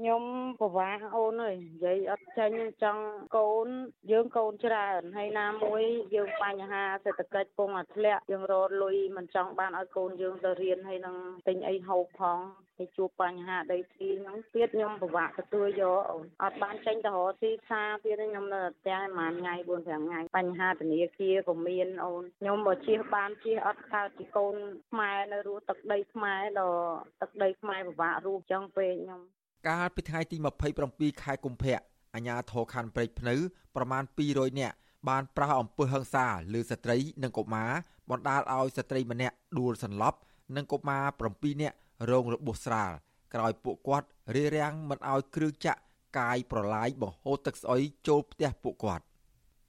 [0.00, 0.24] ខ្ញុំ
[0.60, 3.04] ពិបាកអូនអើយនិយាយអត់ចាញ់ចង់
[3.36, 3.68] កូន
[4.10, 5.82] យើងកូនច្រើនហើយណាមួយ
[6.14, 11.16] យើងបញ្ហាសេដ្ឋកិច្ចពងអាធ្លាក់យើងរត់លុយមិនចង់បានឲ្យកូនយើងទៅរៀនហើយនឹង
[11.48, 12.38] ទិញអីហូបផង
[12.78, 24.54] ហើយជួបបញ្ហាដីធ្លីហ្នឹងទៀតខ្ញុំពិបាកទទួលយកអូនអត់បានចេញទៅរកទីផ្សារទៀតខ្ញុំនៅផ្ទះប្រហែលថ្ងៃ4 5ថ្ងៃបញ្ហាធនាគារក៏មានអូនខ្ញុំបើជិះបានជិះអត់កើតពីកូន
[24.90, 26.80] ខ្មែរនៅរស់ទឹកដីខ្មែរដល់
[27.20, 29.22] ទឹកដីខ្មែរពិបាករស់ចឹងពេកខ្ញុំ
[29.68, 30.36] កាលពីថ្ងៃទី
[30.78, 31.78] 27ខែកុម្ភៈ
[32.14, 33.34] អាជ្ញាធរខណ្ឌព្រែកភ្នៅ
[33.76, 34.76] ប្រមាណ200នាក់
[35.08, 37.70] បានប្រោសអំពើហិង្សាលើស្ត្រីនិងកុមារ
[38.10, 40.18] បណ្ដាលឲ្យស្ត្រីម្នាក់ដួលសន្លប់
[40.56, 41.76] និងកុមារ7នាក់
[42.10, 42.90] រងរបួសស្រាល
[43.34, 45.80] ក្រោយពួកគាត់រារាំងមិនឲ្យគ្រឿងចាក់
[46.18, 49.04] កាយប្រឡាយបង្ហូរទឹកស្អុយចូលផ្ទះពួកគាត់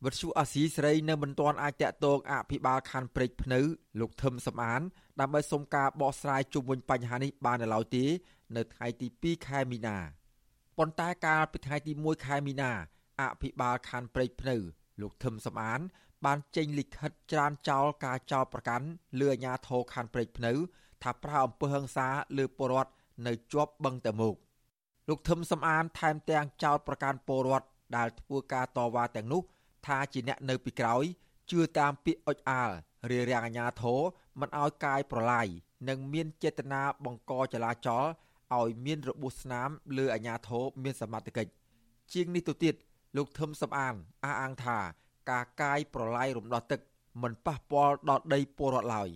[0.05, 3.59] វិទ្យុអាស៊ីសេរីនៅមិនទាន់អាចតាក់ទងអភិបាលខណ្ឌព្រែកភ្នៅ
[3.99, 4.81] លោកថឹមសំអាន
[5.19, 8.05] ដើម្បីសុំការបកស្រាយជុំវិញបញ្ហានេះបាននៅឡើយទេ
[8.55, 9.97] នៅថ្ងៃទី2ខែមីនា
[10.77, 12.71] ប៉ុន្តែកាលពីថ្ងៃទី1ខែមីនា
[13.21, 14.55] អភិបាលខណ្ឌព្រែកភ្នៅ
[15.01, 15.79] លោកថឹមសំអាន
[16.25, 18.87] បានចេញលិខិតច្រានចោលការចោទប្រកាន់
[19.19, 20.51] លើអាជ្ញាធរខណ្ឌព្រែកភ្នៅ
[21.03, 22.07] ថាប្រើអំពើហិង្សា
[22.37, 22.91] លើពលរដ្ឋ
[23.27, 24.35] នៅជាប់បឹងតមោក
[25.09, 29.41] លោកថឹមសំអានថែមទាំងចោទប្រកាន់ពលរដ្ឋដែលធ្វើការតវ៉ាទាំងនោះ
[29.87, 31.03] ថាជាអ្នកនៅពីក្រោយ
[31.51, 32.71] ជឿតាមពាក្យអុចអាល
[33.09, 34.01] រារាំងអាជ្ញាធរ
[34.39, 35.47] មិនឲ្យកាយប្រឡាយ
[35.89, 38.05] និងមានចេតនាបង្កចលាចល
[38.55, 41.51] ឲ្យមានរបួសស្នាមលើអាជ្ញាធរមានសមត្ថកិច្ច
[42.13, 42.75] ជាងនេះទៅទៀត
[43.17, 44.77] លោកធឹមសំអាងអះអាងថា
[45.31, 46.79] ការកាយប្រឡាយរំដោះទឹក
[47.23, 49.09] មិនប៉ះពាល់ដល់ដីពលរដ្ឋឡើយ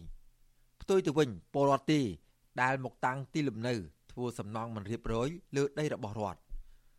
[0.82, 2.02] ផ្ទុយទៅវិញពលរដ្ឋទេ
[2.62, 3.74] ដែលមកតាំងទីលំនៅ
[4.12, 6.40] ធ្វើសំណង់មិនរៀបរយលើដីរបស់រដ្ឋ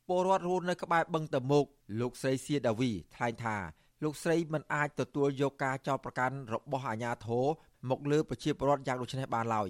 [0.08, 1.66] ពលរដ្ឋរស់នៅក្បែរបឹងតមោក
[2.00, 3.56] លោកស្រីសៀដាវីថ្លែងថា
[4.02, 7.46] លោកស្រីមិនអាចទទួលយកការចោទប្រកាន់របស់អាជ្ញាធរ
[7.90, 9.68] មកលើប្រជាពលរដ្ឋយ៉ាងដូចនេះបានឡើយ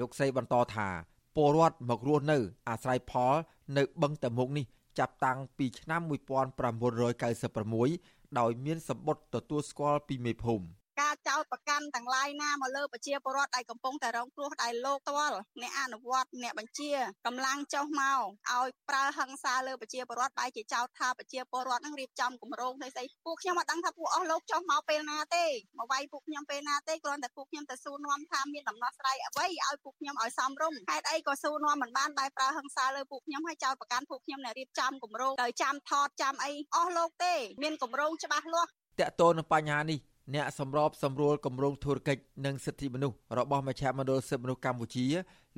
[0.00, 0.88] លោកស្រីបន្តថា
[1.36, 2.38] ពលរដ្ឋមករស់នៅ
[2.68, 3.32] អាស្រ័យផល
[3.76, 4.64] នៅបឹងតមុកនេះ
[4.98, 10.64] ចាប់តាំងពីឆ្នាំ1996ដោយមានសម្បត្តិទទួលស្គាល់ពីមេភូមិ
[11.00, 16.90] ការចោតប្រកាន់ទាំងឡាយណាមកលើប្រជាពលរដ្ឋដែលកំពុងតែរងគ្រោះដែលលោកផ្ទាល់អ្នកអនុវត្តអ្នកបញ្ជា
[17.26, 25.44] កម្លាំងចុះមកឲ្យប្រើហិង្សាលើប្រជាពលរដ្ឋបែរជាចោទថាប្រជាពលរដ្ឋនឹងរៀបចំគម្រោងផ្សេងៗពួកខ្ញុំអត់ដឹងថាពួកអស់លោកចុះមកពេលណាទេ
[25.78, 39.98] មកវាយពួកខ្ញុំពេលណាទេគ្រាន់តែពួកខ្ញុំទៅសួរនាំថាមានដំណោះស្រាយអ្វីឲ្យពួកខ្ញុំឲ្យសមរម្យហេតុអីក៏សួរនាំមិនបានបែរប្រើហិង្សាលើពួកខ្ញុំឲ្យចោទប្រកាន់ពួកខ្ញុំអ្នករៀបចំគម្រោងដោយចាំថតចាំអីអស់លោកទេ មានគម្រោងច្បាស់លាស់តកតូននឹងបញ្ហានេះ
[40.34, 45.06] អ្នកសម្របសម្រួលគម្រោងធុរកិច្ចនិងសិទ្ធិមនុស្សរបស់មជ្ឈមណ្ឌលសិទ្ធិមនុស្សកម្ពុជា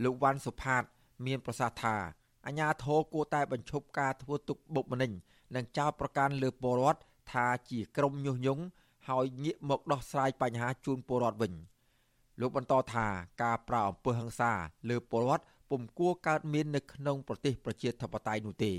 [0.04, 0.82] លោកវ៉ាន់សុផាត
[1.26, 1.96] មានប្រសាសន៍ថា
[2.46, 5.12] អាញាធរគួរតែបញ្ឈប់ការធ្វើទុកបុកម្នេញ
[5.54, 7.00] និងចោទប្រកាន់លើពលរដ្ឋ
[7.32, 8.62] ថាជាក្រុមញុះញង់
[9.08, 11.52] ហើយងាកមកដោះស្រាយបញ្ហាជូនពលរដ្ឋវិញ
[12.40, 13.06] លោកបន្តថា
[13.42, 14.52] ការប្រើអំពើហិង្សា
[14.90, 18.72] លើពលរដ្ឋពុំគួរកើតមាននៅក្នុងប្រទេសប្រជាធិបតេយ្យនោះទេ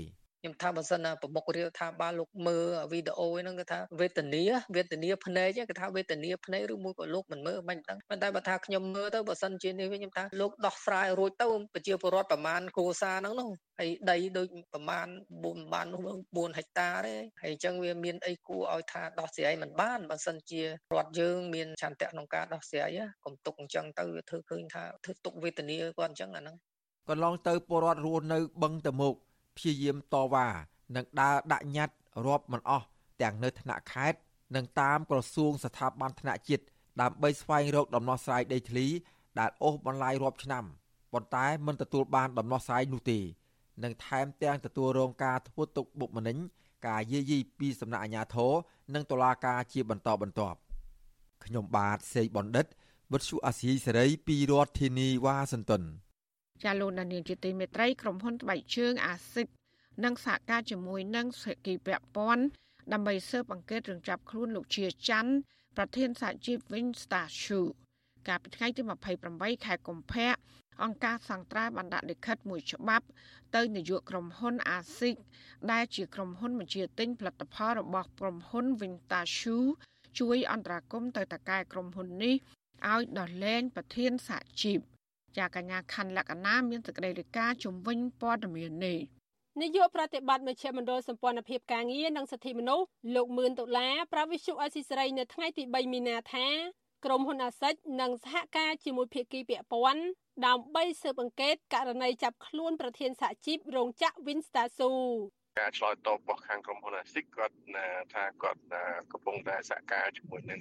[0.44, 4.42] ខ្ញុំថាបើសិនណាប្រមុខរាជថាបាលលោកមើលវីដេអូហ្នឹងគេថាវេទនា
[4.76, 15.86] វេទនាភ្នែកគេថាវេទនាភ្នែកឬមួយក៏លោកមិនមើលមិនដឹងប៉ុន្តែបើថាខ្ញុំមើលទៅបើសិនជានេះវិញខ្ញុំថាលោកដោះស្រាយរួចទៅប្រជាពលរដ្ឋប្រមាណគ្រួសារហ្នឹងនោះហើយដីដូចប្រមាណ4ប្រមាណ
[16.22, 20.66] 4ហិកតាទេហើយអញ្ចឹងវាមានអីគួរឲ្យថាដោះស្រាយមិនបានបើសិនជារ
[21.04, 26.56] ដ្ឋយើងមានឆន្ទៈក្នុងការដោះស្រាយកុំទុកអញ្ចឹងទៅវាធ្វើឃើញថាធ្វើទុកវេទនាគាត់អញ្ចឹងអាហ្នឹង
[27.08, 29.14] កន្លងទៅពលរដ្ឋរស់នៅបឹងតមុក
[29.56, 30.48] ព្យាយាមតវ៉ា
[30.96, 32.86] និងដើរដាក់ញត្តិរាប់មិនអស់
[33.22, 34.18] ទាំងនៅថ្នាក់ខេត្ត
[34.56, 36.64] និងតាមក្រសួងស្ថាប័នថ្នាក់ជាតិ
[37.00, 38.86] ដើម្បីស្វែងរកដំណោះស្រាយដីធ្លី
[39.38, 40.64] ដែលអូសបន្លាយរាប់ឆ្នាំ
[41.12, 43.18] ប៉ុន្តែមិនទទួលបានដំណោះស្រាយនោះទេ
[43.82, 46.38] និងថែមទាំងទទួលរងការធ្វើទុកបុកម្នេញ
[46.86, 48.52] ការយាយីពីសំណាក់អាជ្ញាធរ
[48.94, 50.58] និងតុលាការជាបន្តបន្ទាប់
[51.44, 52.66] ខ្ញុំបាទសេកបណ្ឌិត
[53.12, 55.82] វុទ្ធុអាស៊ីសេរីពីរដ្ឋធានីវ៉ាស៊ីនតោន
[56.62, 59.48] ចាលោកនានីជាទីមេត្រីក្រុមហ៊ុនត្បែកជើងអាស៊ីត
[60.04, 62.44] និងសហការជាមួយនឹងសហគីពព័ន្ធ
[62.92, 65.32] ដើម្បីស៊ើបអង្កេតរឿងចាប់ខ្លួនលោកជាច័ន្ទ
[65.76, 67.68] ប្រធានសហជីព Winstar Shoe
[68.28, 68.82] កាលពីថ្ងៃទី
[69.24, 70.32] 28ខែកុម្ភៈ
[70.82, 73.06] អង្គការសង្ត្រាបានដាក់លិខិតមួយច្បាប់
[73.54, 75.16] ទៅនាយកក្រុមហ៊ុន ASIC
[75.72, 79.68] ដែលជាក្រុមហ៊ុនបញ្ជាទិញផលិតផលរបស់ក្រុមហ៊ុន Winstar Shoe
[80.18, 82.34] ជួយអន្តរាគមន៍ទៅតកែក្រុមហ៊ុននេះ
[82.92, 84.78] ឲ្យដោះលែងប្រធានសហជីព
[85.38, 88.98] ចាកញ្ញាខណ្ឌលក្ខណាមានសេចក្តីរាយការណ៍ជំវិញព័ត៌មាននេះ
[89.60, 96.46] នាយកប្រតិបត្តិមជ្ឈមណ្ឌលសម្ព័ន្ធភាពការងារនិងសិទ្ធិមនុស្សលោកមឿនដុល្លារប្រាវិសុអស៊ីសេរីនៅថ្ងៃទី3មីនាថា
[97.04, 100.04] ក្រុមហ៊ុនអាសិចនឹងសហការជាមួយភាគីពាក់ព័ន្ធ
[100.46, 104.92] ដើម្បីស៊ើបអង្កេតករណីចាប់ខ្លួនប្រធានសហជីពរោងចក្រ Winstasu
[105.60, 107.56] ការឆ្លើយតបរបស់ខាងក្រុមហ៊ុនអាស៊ីគាត់
[108.14, 108.60] ថាគាត់
[109.12, 110.60] កំពុងតែសហការជាមួយនឹង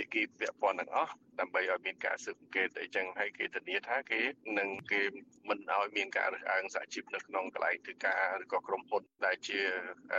[0.00, 4.20] ភាគីពាក់ព័ន្ធទាំងអស់ដើម្បីឲ្យមានការស៊ើបអង្កេតអីចឹងហើយគេធានាថាគេ
[4.58, 5.00] នឹងគេ
[5.48, 9.60] មិនឲ្យមានការរើសអើងសហជីពនៅក្នុងកន្លែងធ្វើការឬក៏ក្រុមហ៊ុនដែលជា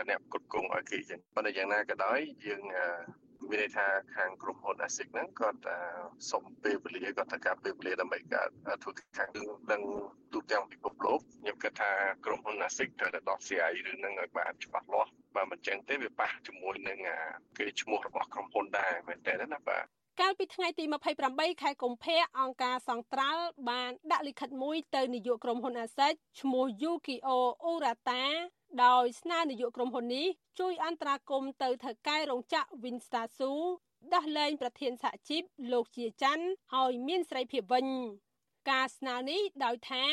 [0.09, 2.63] អ្នកគ្រប់គ្រងឲ្យគេចឹងប៉ុន្តែយ៉ាងណាក៏ដោយយើង
[3.49, 5.59] មានន័យថាខាងក្រុមហ៊ុន ASIC ហ្នឹងគាត់
[6.31, 8.47] សុំពេលវេលាគាត់ត្រូវការពេលវេលាដើម្បីការ
[8.83, 9.29] ធ្វើខាង
[9.71, 9.81] នឹង
[10.33, 11.91] ទូទាំងពិភពលោកខ្ញុំគិតថា
[12.25, 16.99] ក្រុមហ៊ុន ASIC ត្រូវតែដោះស្រាយរឿងហ្នឹងឲ្យបានច្បាស់លាស់បើមិនចឹងទេវាប៉ះជាមួយនឹង
[17.57, 19.85] គេឈ្មោះរបស់ក្រុមហ៊ុនដែរមែនតើណាបាទ
[20.21, 20.85] កាលពីថ្ងៃទី
[21.23, 27.37] 28ខែកុម្ភៈអង្គការសង្ត្រាល់បានដាក់លិខិតមួយទៅនាយកក្រុមហ៊ុនអាសេចឈ្មោះ Yukio
[27.71, 28.23] Urata
[28.85, 30.27] ដោយស្នើនាយកក្រុមហ៊ុននេះ
[30.59, 33.51] ជួយអន្តរាគមន៍ទៅថៅកែរោងចក្រ Winstasu
[34.13, 36.45] ដោះលែងប្រធានសហជីពលោកជាច័ន្ទ
[36.81, 37.87] ឲ្យមានសេរីភាពវិញ
[38.69, 40.05] ការស្នើនេះដោយថា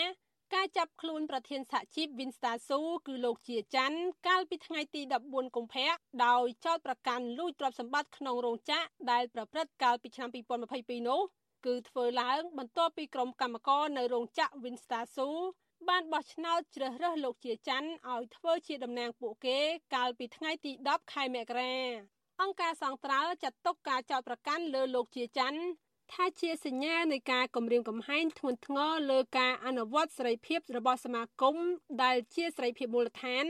[0.55, 5.90] ការចាប់ខ្លួនប្រធានសហជីព Winstasu គឺលោកជាច័ន្ទកាលពីថ្ងៃទី14កុម្ភៈ
[6.27, 10.29] ដោយចោទប្រកាន់លួចទ្រព្យសម្បត្តិក្នុងរោងចក្រដែលប្រព្រឹត្តកាលពីឆ្នាំ
[10.68, 11.21] 2022នោះ
[11.66, 15.29] គឺធ្វើឡើងបន្ទាប់ពីក្រុមកម្មករនៅរោងចក្រ Winstasu
[15.88, 19.59] បានបោះឆ្នោតជ្រើសរើសលោកជាច័ន្ទឲ្យធ្វើជាតំណាងពួកគេ
[19.95, 21.75] កាលពីថ្ងៃទី10ខែមករា
[22.43, 25.61] អង្គការសង្ត្រាល់ចាត់ទុកការចោទប្រកាន់លើលោកជាច័ន្ទ
[26.12, 31.57] ថាជាសញ្ញានៃការគំរាមកំហែងធ្ងន់ធ្ងរលើការអនុវត្តសេរីភាពរបស់សមាគម
[32.03, 33.47] ដែលជាសេរីភាពមូលដ្ឋាន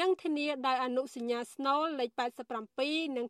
[0.00, 2.10] និងធានាដោយអនុសញ្ញាស្នូលលេខ
[2.62, 3.26] 87និង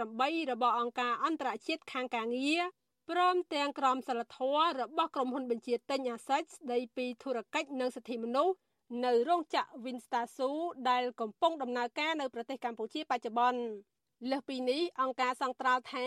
[0.00, 2.62] 98របស់អង្គការអន្តរជាតិខាងការងារ
[3.10, 8.54] ព្រមទាំងក្រមសីលធម៌របស់ក្រុមហ៊ុនបញ្ជាទិញអាសេចស្ដីពីធុរកិច្ចនិងសិទ្ធិមនុស្ស
[9.04, 10.50] នៅរោងចក្រ Winstasu
[10.90, 13.60] ដែលកំពុងដំណើរការនៅប្រទេសកម្ពុជាបច្ចុប្បន្ន
[14.30, 16.06] លើសពីនេះអង្គការសង្ត្រាល់ថា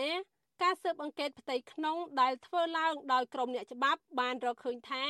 [0.62, 5.04] ការស៊ើបអង្កេតផ្ទៃក្នុងដែលធ្វើឡើងដោយក្រុមអ្នកច្បាប់បានរកឃើញថា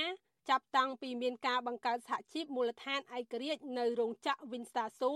[0.49, 5.13] ចាប់តាំងពីមានការបង្កើតសហជីពមូលដ្ឋានឯករាជ្យនៅរោងចក្រ Winstasu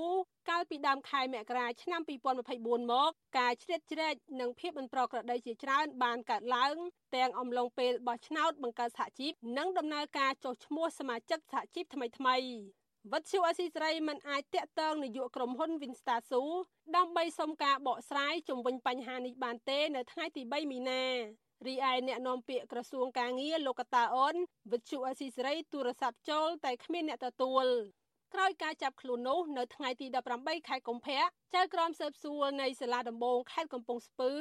[0.50, 2.00] កាលពីដើមខែមករាឆ្នាំ
[2.46, 6.74] 2024មកការជ្រៀតជ្រែកនិងភាពមិនប្រក្រតីជាច្រើនបានកើតឡើង
[7.16, 16.42] ទាំងអំឡុងពេលបោះឆ្នោតបង្កើតសហជីពនិងដំណើរការចុះឈ្មោះសមាជិកសហជីពថ្មីៗវត្តឈូអស៊ីសេរីមិនអាចតាក់ទងនាយកក្រុមហ៊ុន Winstasu
[16.96, 21.04] ដើម្បីសុំការបកស្រាយជុំវិញបញ្ហានេះបានទេ នៅថ្ងៃទី3មីនា
[21.66, 24.36] រីឯអ្នកនាំពាក្យក្រសួងកាងារលោកកតាអូន
[24.72, 27.66] វិទ្យុអស៊ីសេរីទូរស័ព្ទចូលតែគ្មានអ្នកទទួល
[28.34, 30.06] ក្រោយការចាប់ខ្លួននោះនៅថ្ងៃទី
[30.38, 31.22] 18ខែកុម្ភៈ
[31.54, 34.32] ចៅក្រមស៊ើបសួរនៃសាលាដំបងខេត្តកំពង់ស្ពឺ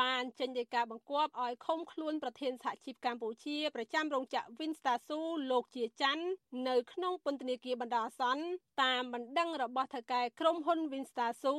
[0.00, 6.26] បានចេញដីកាបង្គាប់ឲ្យឃុំខ្លួនប្រធានសហជីពកម្ពុជាប្រចាំរោងចក្រ Winstasu លោកជាច័ន្ទ
[6.68, 8.44] នៅក្នុងពន្ធនាគារបណ្ដោះអាសន្ន
[8.82, 11.56] តាមបណ្ដឹងរបស់ថៅកែក្រុមហ៊ុន Winstasu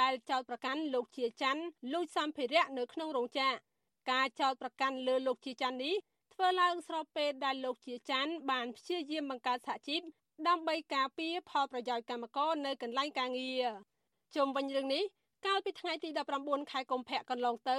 [0.00, 1.62] ដែលចោទប្រកាន់លោកជាច័ន្ទ
[1.92, 3.71] លួចសម្ភារៈនៅក្នុងរោងចក្រ
[4.10, 5.94] ការចោទប្រកាន់លើលោកជាច័ន្ទនេះ
[6.34, 10.00] ធ្វើឡើងស្របពេលដែលលោកជាច័ន្ទបានព្យាយាមបង្កើតសហជីព
[10.48, 13.64] ដើម្បីការពារផលប្រយោជន៍កម្មករនៅកន្លែងការងារ
[14.34, 15.02] ជុំវិញរឿងនេះ
[15.46, 16.08] កាលពីថ្ងៃទី
[16.40, 17.78] 19ខែកុម្ភៈកន្លងទៅ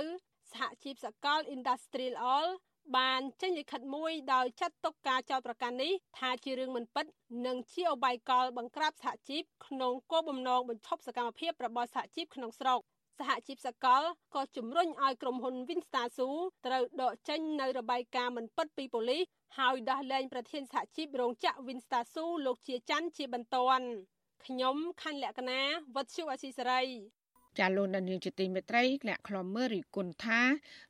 [0.51, 2.47] សហជីពសកល Industrial All
[2.97, 7.05] បានចេញលិខិតមួយដោយចាត់ទុកការចោទប្រកាន់នេះថាជារឿងមិនពិត
[7.45, 12.79] និងជាអបាយកលបង្ក្រាបសហជីពក្នុងគោលបំណងបញ្ឈប់សកម្មភាពរបស់សហជីពក្នុងស្រុក
[13.19, 14.03] សហជីពសកល
[14.35, 16.29] ក៏ជំរុញឲ្យក្រុមហ៊ុន Winstasu
[16.65, 19.23] ត្រូវដកចេញនៅរបាយការណ៍មិនពិតពីប៉ូលីស
[19.59, 23.87] ហើយដោះលែងប្រធានសហជីពរោងចក្រ Winstasu លោកជាច័ន្ទជាបន្ទាន់
[24.45, 25.61] ខ្ញុំខណ្ឌលក្ខណា
[25.95, 26.83] វត្តឈូអសីសេរី
[27.59, 30.41] ចាលោកនានីជាទីមេត្រីអ្នកខ្លំមើលរីគុណថា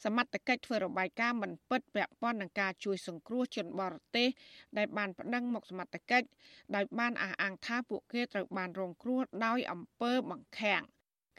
[0.05, 4.29] សមត្ថកិច្ចធ្វើរបាយការណ៍មិនពិតពាក់ព័ន្ធនឹងការជួយសង្គ្រោះជនបរទេស
[4.77, 6.27] ដែលបានប្តឹងមកសមត្ថកិច្ច
[6.75, 10.83] ដោយបានអះអាងថាពួកគេត្រូវបានរងគ្រោះដោយអំពើបង្ខាំង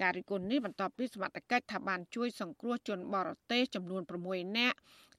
[0.01, 4.77] ការរិះគន់នេះបន្ទាប់ពីសមត្ថកិច្ចថាបានជួយសង្គ្រោះជនបរទេសចំនួន6នាក់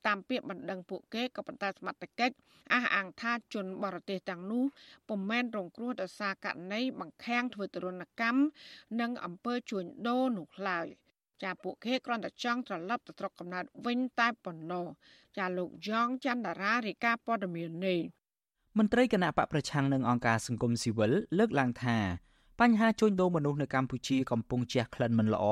[0.08, 2.36] តាមពាក្យបណ្ដឹងពួកគេក៏ប៉ុន្តែសមត្ថកិច្ច
[2.74, 4.64] អះអាងថាជនបរទេសទាំងនោះ
[5.10, 8.42] ពុំមែនរងគ្រោះដោយសារករណីបង្ខាំងធ្វើទរណកម្ម
[9.02, 10.88] និងអំពើជួញដូរនោះឡើយ
[11.44, 14.86] ចាពួកគេគ្រាន់តែចង់ត្រឡប់ទៅស្រុកកំណើតវិញតែប៉ុណ្ណោះ
[15.38, 18.00] ចាលោកយ៉ងច័ន្ទតារារាយការណ៍ព័ត៌មាននេះ
[18.78, 21.98] មន្ត្រីគណៈបកប្រឆាំងនិងអង្គការសង្គមស៊ីវិលលើកឡើងថា
[22.62, 25.46] បញ្ហាជួញដូរមនុស្សនៅកម្ពុជាកំពុងជះក្លិនមិនល្អ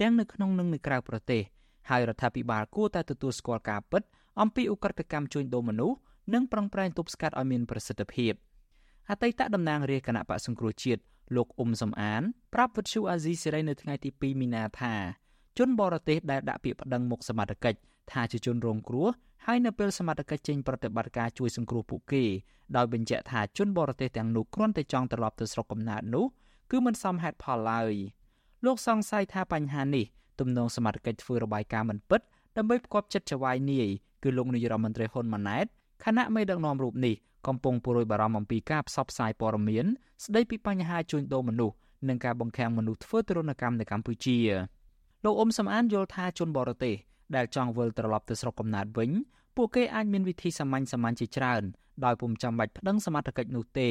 [0.00, 1.42] ទាំងនៅក្នុងនិងនៅក្រៅប្រទេស
[1.90, 4.02] ហើយរដ្ឋាភិបាលគួរតែទទួលស្គាល់ការពិត
[4.40, 5.96] អំពីឧក្រិដ្ឋកម្មជួញដូរមនុស្ស
[6.34, 8.32] និងប្រឹងប្រែងទប់ស្កាត់ឲ្យមានប្រសិទ្ធភាព
[9.10, 11.00] អតីតតំណាងរាជគណៈបកសង្គ្រោះជាតិ
[11.36, 12.22] លោកអ៊ុំសំអាន
[12.54, 14.94] ប្រាប់វិទ្យុអាស៊ីសេរីនៅថ្ងៃទី2មីនាថា
[15.58, 17.78] ជនបរទេសដែលដាក់ពាក្យប្តឹងមុខសមត្ថកិច្ច
[18.12, 19.08] ថាជាជនរងគ្រោះ
[19.46, 22.24] ហើយនៅពេលសមត្ថកិច្ចចេញប្រតិបត្តិការជួយសង្គ្រោះពួកគេ
[22.76, 26.24] ដោយបញ្ជាក់ថាជនបរទេសទាំងនោះគ្រាន់តែចង់ត្រឡប់ទៅស្រុកកំណើតនោះ
[26.70, 27.94] គឺមិនសមហេតុផលឡើយ
[28.64, 30.04] លោកសង្ស័យថាបញ្ហានេះ
[30.40, 32.20] ទំនងសមត្ថកិច្ចធ្វើរបាយការណ៍មិនពិត
[32.56, 33.88] ដើម្បីផ្គប់ចិត្តចវាយនាយ
[34.22, 35.66] គឺលោកនាយរដ្ឋមន្ត្រីហ៊ុនម៉ាណែត
[36.04, 37.14] គណៈមេដឹកនាំរូបនេះ
[37.46, 39.86] កំពុងពួរយបារម្ភអំពីការផ្សព្វផ្សាយព័ត៌មាន
[40.24, 41.76] ស្ដីពីបញ្ហាជួញដូរមនុស្ស
[42.08, 44.38] និងការបង្ខាំងមនុស្សធ្វើទរណកម្មនៅកម្ពុជា
[45.24, 46.94] លោកអ៊ុំសំអានយល់ថាជនបរទេស
[47.36, 49.10] ដែលចង់វិលត្រឡប់ទៅស្រុកកំណើតវិញ
[49.56, 51.62] ពួកគេអាចមានវិធីសាមញ្ញសាមញ្ញជាច្រើន
[52.04, 53.90] ដោយពុំចាំបាច់ប្តឹងសមត្ថកិច្ចនោះទេ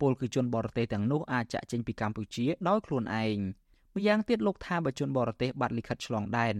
[0.00, 3.38] ពលគឺជនបរទេសទាំងនោះអាចចាក់ចេញពីកម្ពុជាដោយខ្លួនឯង
[3.94, 6.54] ម្យ៉ាងទៀតលោកថាបើជនបរទេសបាត់លិខិតឆ្លងដែន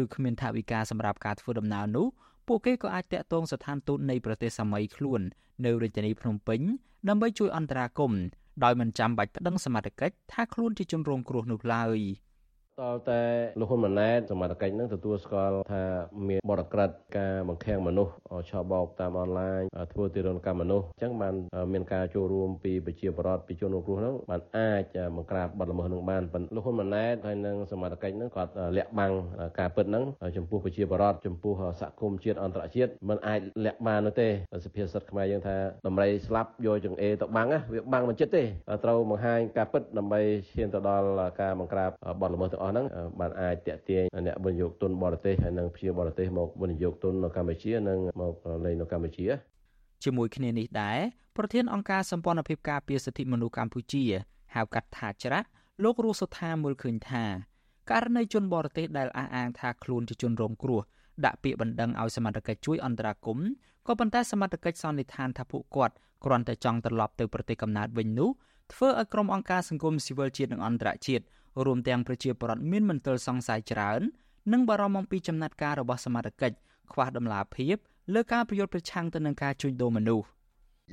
[0.00, 2.06] ឬគ្មានថវិកាសម្រាប់ការធ្វើដំណើរនោះ
[2.48, 5.20] ពួកគេក៏អាចតាក់ទងស្ថានទូតនៃប្រទេសសាមីខ្លួន
[5.64, 6.60] នៅរាជធានីភ្នំពេញ
[7.08, 8.22] ដើម្បីជួយអន្តរាគមន៍
[8.64, 11.98] ដោយមិនចាំបាច់ប្តឹងសមត្ថកិច្ចថាខ្លួនជាជនរងគ្រោះនោះឡើយ។
[12.82, 13.22] តលតែ
[13.60, 15.84] លោកហ៊ុនម៉ាណែតសមត្ថកិច្ចនឹងទទួលស្គាល់ថា
[16.28, 18.12] មានបទក្រិតការបង្ខាំងមនុស្ស
[18.50, 19.60] ឆោបោកតាមអនឡាញ
[19.92, 21.34] ធ្វើទារុណកម្មមនុស្សអញ្ចឹងបាន
[21.72, 24.82] មានការចូលរួមពីប្រជាពលរដ្ឋពីជនរងគ្រោះហ្នឹងបានអាច
[25.16, 29.12] បង្ក្រាបបទល្មើសនឹងបានប៉ុន្តែលោកហ៊ុនម៉ាណែតហើយនឹងសមត្ថកិច្ចហ្នឹងគាត់លាក់បាំង
[29.58, 30.04] ការពិតហ្នឹង
[30.36, 34.28] ចំពោះប្រជាពលរដ្ឋចំពោះសហគមន៍ជាតិអន្តរជាតិมันអាចលាក់បាននោះទេ
[34.64, 38.42] សភាសិតខ្មែរយើងថាដំរីស្លាប់យកចង្អេរទៅបាំងវាបាំងមិនចិត្តទេ
[38.84, 40.20] ត្រូវបង្ហាញការពិតដើម្បី
[40.52, 41.06] ឈានទៅដល់
[41.40, 42.86] ការបង្ក្រាបបទល្មើសទាំងអស់ហ្នឹង
[43.20, 49.26] បានអាចតាក់ទាញអ្នកវិនិយោគទុនបរទេសហើយនិងព្យាបរទេសមកវិនិយោគទុននៅកម្ពុជានិងមកលេងនៅកម្ពុជា
[50.04, 50.98] ជាមួយគ្នានេះដែរ
[51.36, 54.04] ប្រធានអង្គការសម្ព័ន្ធភាពការពារសិទ្ធិមនុស្សកម្ពុជា
[54.54, 55.48] ហៅកាត់ថាច្រាក់
[55.82, 57.24] លោករស់សុថាមើលឃើញថា
[57.90, 60.80] ករណីជនបរទេសដែលអះអាងថាខ្លួនជាជនរងគ្រោះ
[61.24, 63.48] ដាក់ពាក្យបណ្ដឹងឲ្យសមត្ថកិច្ចជួយអន្តរាគមន៍
[63.86, 68.30] ក៏ប៉ុន្តែសមត្ថកិច្ចសន្និដ្ឋានថាពួកគាត់គ្រាន់តែចង់ត្រឡប់ទៅប្រទេសកំណើតវិញនោះ
[68.72, 71.24] ធ្វើឲ្យក្រុមអង្គការសង្គមស៊ីវិលជាតិនិងអន្តរជាតិ
[71.64, 74.00] រួមទាំងប្រជាពលរដ្ឋមានមន្ទិលសង្ស័យច្រើន
[74.52, 76.52] និងបារម្ភអំពីចំណាត់ការរបស់សមាជិក
[76.92, 77.76] ខ្វះដំណាភៀប
[78.14, 80.26] លើការប្រយុទ្ធប្រឆាំងទៅនឹងការជួញដូរមនុស្ស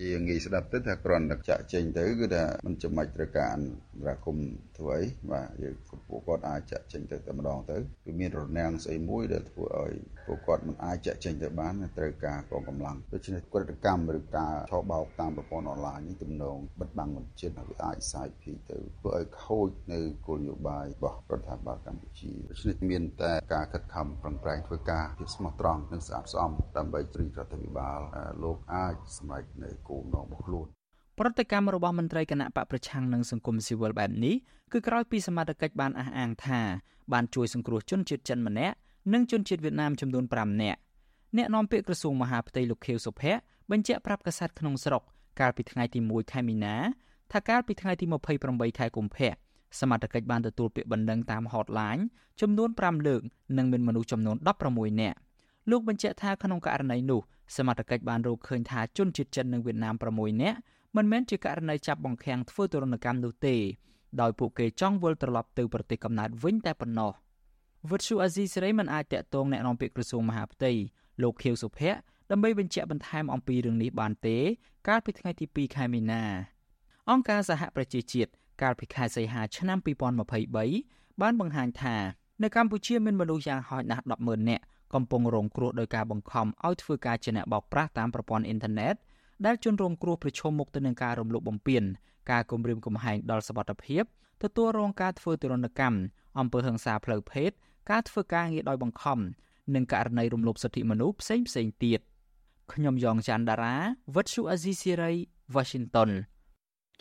[0.01, 3.71] យើងងាយស្ដាប់ទៅថាគ្រាន់តែចាក់ចេញទៅគឺថាមិនចាំបាច់ត្រូវការអន្ត
[4.07, 4.37] រាគម
[4.77, 5.75] ធ្វើអីបាទយើង
[6.09, 9.93] ពួកគាត់អាចចាក់ចេញទៅតែម្ដងទៅគឺមានរនាំងស្អីមួយដែលធ្វើឲ្យ
[10.25, 27.99] ពួកគាត់មិនអាចចាក់ចេញទៅបានត្រូវការកងកម្លាំងដូច្នេះក្រិតកម្មឬការឆោបោកតាមប្រព័ន្ធអនឡាញនេះទំនងបិទបាំងមិនចិត្តវាអាចសាយភីទៅធ្វើឲ្យខូចនៅគោលនយោបាយរបស់រដ្ឋាភិបាលកម្ពុជាដូច្នេះមានតែការខិតខំប្រឹងប្រែងធ្វើការភាពស្មោះត្រង់និងស្អាតស្អំដើម្បីជ្រីរដ្ឋាភិបាល
[28.43, 30.67] លោកអាចសម្រេចនៅគោលបំណងរបស់ខ្លួន
[31.19, 34.35] ប្រតិកម្មរបស់មន្ត្រីគណៈបកប្រឆាំងនិងសង្គមស៊ីវិលបែបនេះ
[34.71, 36.61] គឺក្រោយពីសមត្ថកិច្ចបានអះអាងថា
[37.13, 38.75] បានជួយសង្គ្រោះជនជាតិចិនម្នាក់
[39.13, 40.79] និងជនជាតិវៀតណាមចំនួន5នាក់
[41.37, 45.03] អ្នកនាំពាក្យក្រសួងមហាផ្ទៃលោកខៀវសុភ័ក្របញ្ជាក់ប្រាប់កាសែតក្នុងស្រុក
[45.39, 46.75] កាលពីថ្ងៃទី1ខែមីនា
[47.31, 48.05] ថាកាលពីថ្ងៃទី
[48.41, 49.31] 28ខែកុម្ភៈ
[49.79, 52.01] សមត្ថកិច្ចបានទទួលពាក្យបណ្ដឹងតាម hotline
[52.41, 53.21] ចំនួន5លើក
[53.57, 54.37] និងមានមនុស្សចំនួន
[54.69, 55.17] 16នាក់
[55.69, 57.21] លោកបញ្ជាក់ថាក្នុងករណីនោះ
[57.55, 60.57] សមត្ថកិច្ចបានរកឃើញថាជនជាតិចិននិងវៀតណាម6នាក់
[60.95, 63.55] មិនមែនជាករណីចាប់បង្ខាំងធ្វើទរណកម្មនោះទេ
[64.21, 67.11] ដោយពួកគេចង់វិលត្រឡប់ទៅប្រទេសកំណើតវិញតែប៉ុណ្ណោះ
[67.89, 70.71] វិទ្យុអាស៊ីសេរីមិនអាចតាក់ទងអ្នកនាំពាក្យក្រសួងមហាផ្ទៃ
[71.21, 71.99] លោកខៀវសុភ័ក្រ
[72.31, 74.37] ដើម្បីបញ្ជាក់បន្ថែមអំពីរឿងនេះបានទេ
[74.87, 76.23] កាលពីថ្ងៃទី2ខែមីនា
[77.09, 78.31] អង្គការសហប្រជាជាតិ
[78.61, 79.77] កាលពីខែសីហាឆ្នាំ
[80.49, 81.95] 2023បានបង្ហាញថា
[82.41, 84.63] នៅកម្ពុជាមានមនុស្សយ៉ាងហោចណាស់100,000នាក់
[84.95, 88.95] កំពុងរងគ្រោះដោយការបង្ខំឲ្យធ្វើការជាអ្នកបោកប្រាស់តាមប្រព័ន្ធអ៊ីនធឺណិត
[89.45, 91.83] ដែលជនរងគ្រោះប្រឈមមុខទៅនឹងការរំលោភបំពាន
[92.31, 94.03] ការគំរាមកំហែងដល់សុវត្ថិភាព
[94.43, 95.97] ទទួលរងការធ្វើទរណកម្ម
[96.39, 97.51] អំពើហិង្សាផ្លូវភេទ
[97.91, 99.19] ការធ្វើការងារដោយបង្ខំ
[99.75, 101.99] និងករណីរំលោភសិទ្ធិមនុស្សផ្សេងផ្សេងទៀត
[102.73, 103.75] ខ្ញុំយ៉ងច័ន្ទដារា
[104.15, 105.11] វិទ្យុអាស៊ីសេរី
[105.55, 106.09] Washington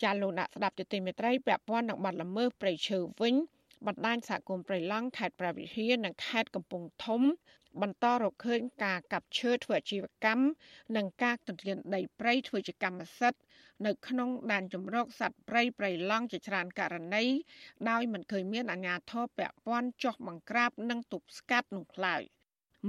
[0.03, 3.35] ចាលោកអ្នកស្ដាប់ទទីមេត្រីពាក់ព័ន្ធនឹងបាត់ល្មើសព្រៃឈើវិញ
[3.87, 7.21] បណ្ដាញសហគមន៍ព្រៃឡង់ខេត្តព្រះវិហារនិងខេត្តកំពង់ធំ
[7.81, 10.43] បន្តរកឃើញការកាប់ឈើធ្វើអាជីវកម្ម
[10.95, 13.41] និងការទន្ទ្រានដីព្រៃធ្វើជាកម្មសិទ្ធិ
[13.85, 17.25] នៅក្នុងដែនជំរកសត្វព្រៃព្រៃឡង់ជាច្រើនករណី
[17.89, 22.23] ដោយមិនឃើញមានអាជ្ញាធរពាក់ព័ន្ធចោះបង្ក្រាបនិងទប់ស្កាត់នោះឡើយ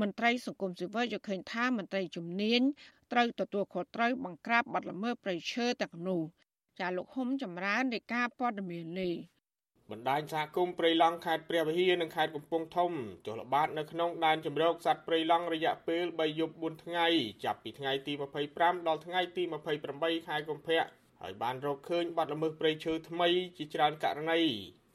[0.01, 2.63] មន្ត្រីសង្គមស៊ីវិលយល់ឃើញថាមន្ត្រីជំនាញ
[3.13, 6.23] ត្រូវទទួលខុសត្រូវបង្ក្រាបបទល្មើសព្រៃឈើទាំងនោះ
[6.81, 9.15] ចាលោកហុំចម្រើននៃការព័ត៌មាននេះ
[9.91, 12.93] បណ្ដាញសហគមន៍ព្រៃឡង់ខេត្តព្រះវិហារនិងខេត្តកំពង់ធំ
[13.27, 17.07] ចុះល្បាតនៅក្នុងដែនជម្រកសត្វព្រៃឡង់រយៈពេល3យប់4ថ្ងៃ
[17.45, 18.13] ចាប់ពីថ្ងៃទី
[18.51, 19.43] 25ដល់ថ្ងៃទី
[19.87, 20.85] 28ខែកុម្ភៈ
[21.21, 24.41] ហើយបានរកឃើញបាត់ល្មើសព្រៃឈើថ្មីជាច្រើនករណី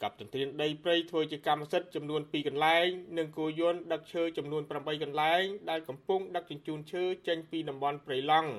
[0.02, 2.88] កັບទន្ទ្រានដីព្រៃធ្វើជាកម្មសិទ្ធិចំនួន2កន្លែង
[3.18, 8.52] និងគោយន្តដឹកឈើចំនួន8កន្លែងដែលកំពុងដឹកជញ្ជូនឈើចេញពីតំបន់ព្រៃឡង់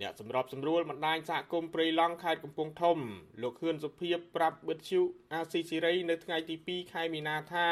[0.00, 2.98] អ្នកសម្របសម្រួលបណ្ដាញសហគមន៍ព្រៃឡង់ខេត្តកំពង់ធំ
[3.42, 5.00] លោកខឿនសុភីប្រាប់បិទជូ
[5.32, 7.68] អាស៊ីសេរីនៅថ្ងៃទី2ខែមីនាថា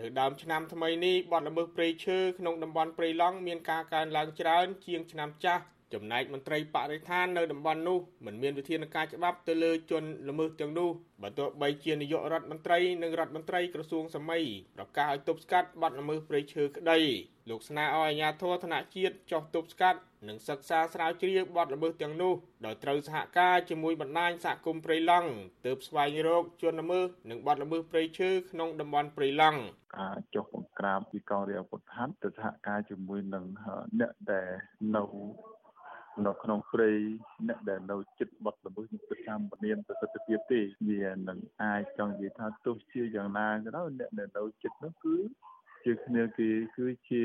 [0.00, 5.62] នៅដើមឆ្នាំថ្មីនេះបទល្មើសព្រៃឈើក្នុងតំបន់ព្រៃឡង់មានការកើនឡើងច្រើនជាងឆ្នាំចាស់
[5.94, 10.90] ចំណែកមន្ត្រីបរិស្ថាននៅតំបន់នោះមិនមានវិធានការច្បាប់ទៅលើជនល្មើសទាំងនោះ
[11.22, 14.42] បើទោះបីជានាយករដ្ឋមន្ត្រីនិងរដ្ឋមន្ត្រីក្រសួងសម័យ
[14.76, 16.98] ប្រកាសឲ្យទប់ស្កាត់បទល្មើសព្រៃឈើក្តី
[17.50, 22.34] លោកស្នើឲ្យអាជ្ញាធរធនជាតិចោះទប់ស្កាត់និងសិក្សាស្រាវជ្រាវបទល្មើសទាំងនោះ
[22.66, 25.30] ដោយត្រូវសហការជាមួយបណ្ដាញសហគមន៍ព្រៃឡង់
[25.66, 29.60] ទើបស្វែងរកជនល្មើសនិងបទល្មើសព្រៃឈើក្នុងតំបន់ព្រៃឡង់
[29.98, 33.44] ការចុះបង្ក្រាបពីកងរាជអាវុធហត្ថទៅសហការជាមួយនឹង
[34.00, 34.48] អ្នកដែល
[34.96, 35.02] នៅ
[36.26, 36.90] នៅក្នុងព្រៃ
[37.48, 45.16] អ្នកដែលនៅចិត្តបត់ល្មើសនឹងគិតថាមិនមានប្រសិទ្ធភាពទេវានឹងអាចចង់និយាយថាទោះជាយ៉ាងណាក៏ដោយអ្នកដែលនៅចិត្តនោះគឺ
[45.84, 47.22] ជាគ្នាគេគឺជា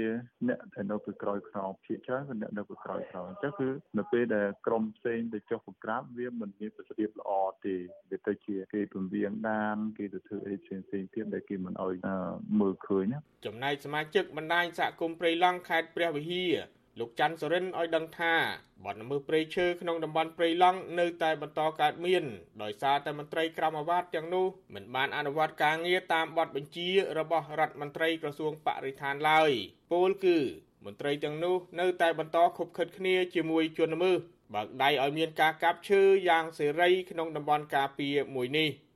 [0.47, 7.31] អ្នកដែលនៅពីក្រោយខ្នងភាគច្រើនគឺអ្នកនៅពីក្រោយខ្នងអញ្ចឹងគឺនៅពេលដែលក្រុមផ្សេងទៅចុះបង្ក្រាបវាមិនមានប្រសិទ្ធភាពល្អ
[7.65, 7.75] ទេ
[8.11, 11.93] វាទៅជាគេពំរៀងដានគេទៅធ្វើអីផ្សេងផ្សេងទៀតដែលគេមិនអោយ
[12.59, 18.33] មើលឃើញណាចំណែកសមាជិកបណ្ដាញសហគមន៍ព្រៃឡង់ខេត្តព្រះវិហារ លោកច័ន្ទសរិនឲ្យដឹងថា
[18.85, 22.23] បទល្មើសព្រៃឈើក្នុងតំបន់ព្រៃឡង់នៅតែបន្តកើតមាន
[22.63, 24.45] ដោយសារតែមន្ត្រីក្រមអាវ៉ាត់ទាំងនោះ
[24.75, 29.51] មិនបានអនុវត្តការងារតាមបទបញ្ជារបស់រដ្ឋមន្ត្រីក្រសួងបរិស្ថានឡើយ
[29.93, 30.37] ពោលគឺ
[30.85, 34.19] មន្ត្រីទាំងនោះនៅតែបន្តខົບខិតគ្នាជាមួយជនល្មើស
[34.53, 38.69] បើកដៃឲ្យមានការកាប់ឈើយ៉ាងសេរីក្នុងតំបន់ការពារមួយនេះ។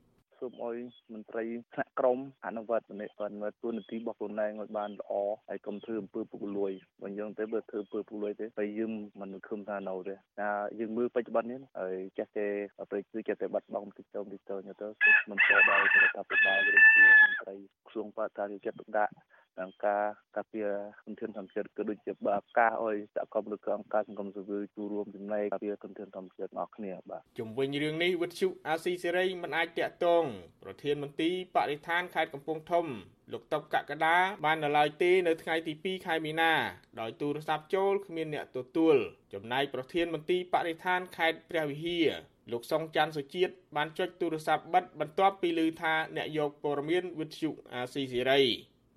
[0.44, 0.78] សូមឲ្យ
[1.14, 5.12] មន្ត្រីថ្នាក់ក្រមអនុវត្តនីតិបណ្ឌិតទួលនីតិរបស់ខ្លួនឯងឲ្យបានល្អ
[5.50, 6.72] ហើយកុំធ្វើអំពើពុករលួយ
[7.02, 8.91] បើយើងទៅបើធ្វើអំពើពុករលួយទេហើយយើង
[9.22, 12.48] មិនឃើញថានៅទេថាយើងមើលបច្ចុប្បន្ននេះហើយចេះតែ
[12.91, 14.88] ប្រេគឺចេះតែបាត់បង់តិចតួតិចតួទៅ
[15.30, 17.56] មិនស្គាល់ដល់រដ្ឋាភិបាលឬជាមន្ត្រី
[17.88, 19.14] ក្រសួងបរិស្ថានចិត្តទុកដាក់
[19.60, 20.70] និងការការពារ
[21.04, 30.24] ធនធានធម្មជាតិក៏ដូចជាបាកាសអុយសហគមន៍ឬក៏អង្គការសង្គមស៊ីវិលចូលរួមចំណែកការពារធនធានធម្មជាតិរបស់គ្នាបាទជំវិញរឿងនេះវិទ្យុអាស៊ីសេរីមិនអាចតាក់ទង
[30.64, 32.86] ប្រធានមន្ទីរបរិស្ថានខេត្តកំពង់ធំ
[33.34, 36.54] លោកតុបកកដាបាននៅឡើយទេនៅថ្ងៃទី2ខែមីនា
[36.99, 38.95] ដោយទូរស័ព្ទចូលគ្មានអ្នកទទួល
[39.34, 42.10] ចំណែកប្រធានមន្ទីរបរិស្ថានខេត្តព្រះវិហារ
[42.51, 48.41] លោកសុងច័ន្ទសុជាតិបានចុចទូរស័ព្ទបិទបន្ទាប់ពីឮថាអ្នកយកព័ត៌មានវិទ្យុអាស៊ីសេរី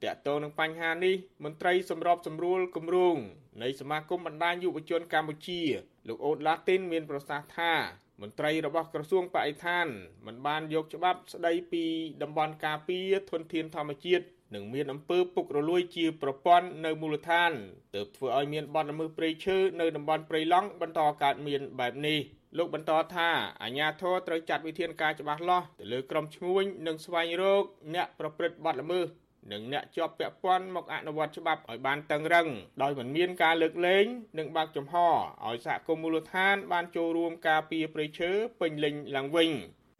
[0.04, 3.16] តកតងនឹងបញ្ហានេះមន្ត្រីសម្របសម្រួលគម្រោង
[3.62, 5.62] នៃសមាគមបណ្ដាញយុវជនកម្ពុជា
[6.08, 7.74] លោកអូតឡាទីនមានប្រសាសន៍ថា
[8.22, 9.86] មន្ត្រីរបស់ក្រសួងបរិស្ថាន
[10.26, 11.84] មិនបានយកច្បាប់ស្ដីពី
[12.22, 14.24] តំបន់ការពារធនធានធម្មជាតិ
[14.54, 17.50] និងមានអំពើពុករលួយជាប្រព័ន្ធនៅមូលដ្ឋាន
[17.94, 22.18] ទើបធ្វើឲ្យមានបទល្មើសព្រៃឈើនៅតំបន់ព្រៃឡង់បន្តកើតមានបែបនេះ
[22.58, 23.28] លោកបន្តថា
[23.62, 29.06] អាជ្ញាធរត្រូវចាត់វិធានការច្បាស់លាស់ទៅលើក្រុមឈ្មួញនិងស្វែងរកអ្នកប្រព្រឹត្តបទល្មើស
[29.52, 32.48] និងអ្នកជាប់ពាក់ព័ន្ធមកអនុវត្តច្បាប់ឲ្យបានតឹងរឹង
[32.82, 34.06] ដោយមិនមានការលើកលែង
[34.38, 38.30] និងបើកចំហឲ្យសហគមន៍មូលដ្ឋាន បានចូលរួមការពារព្រៃឈើ
[38.60, 39.50] ពេញលេញឡើងវិញ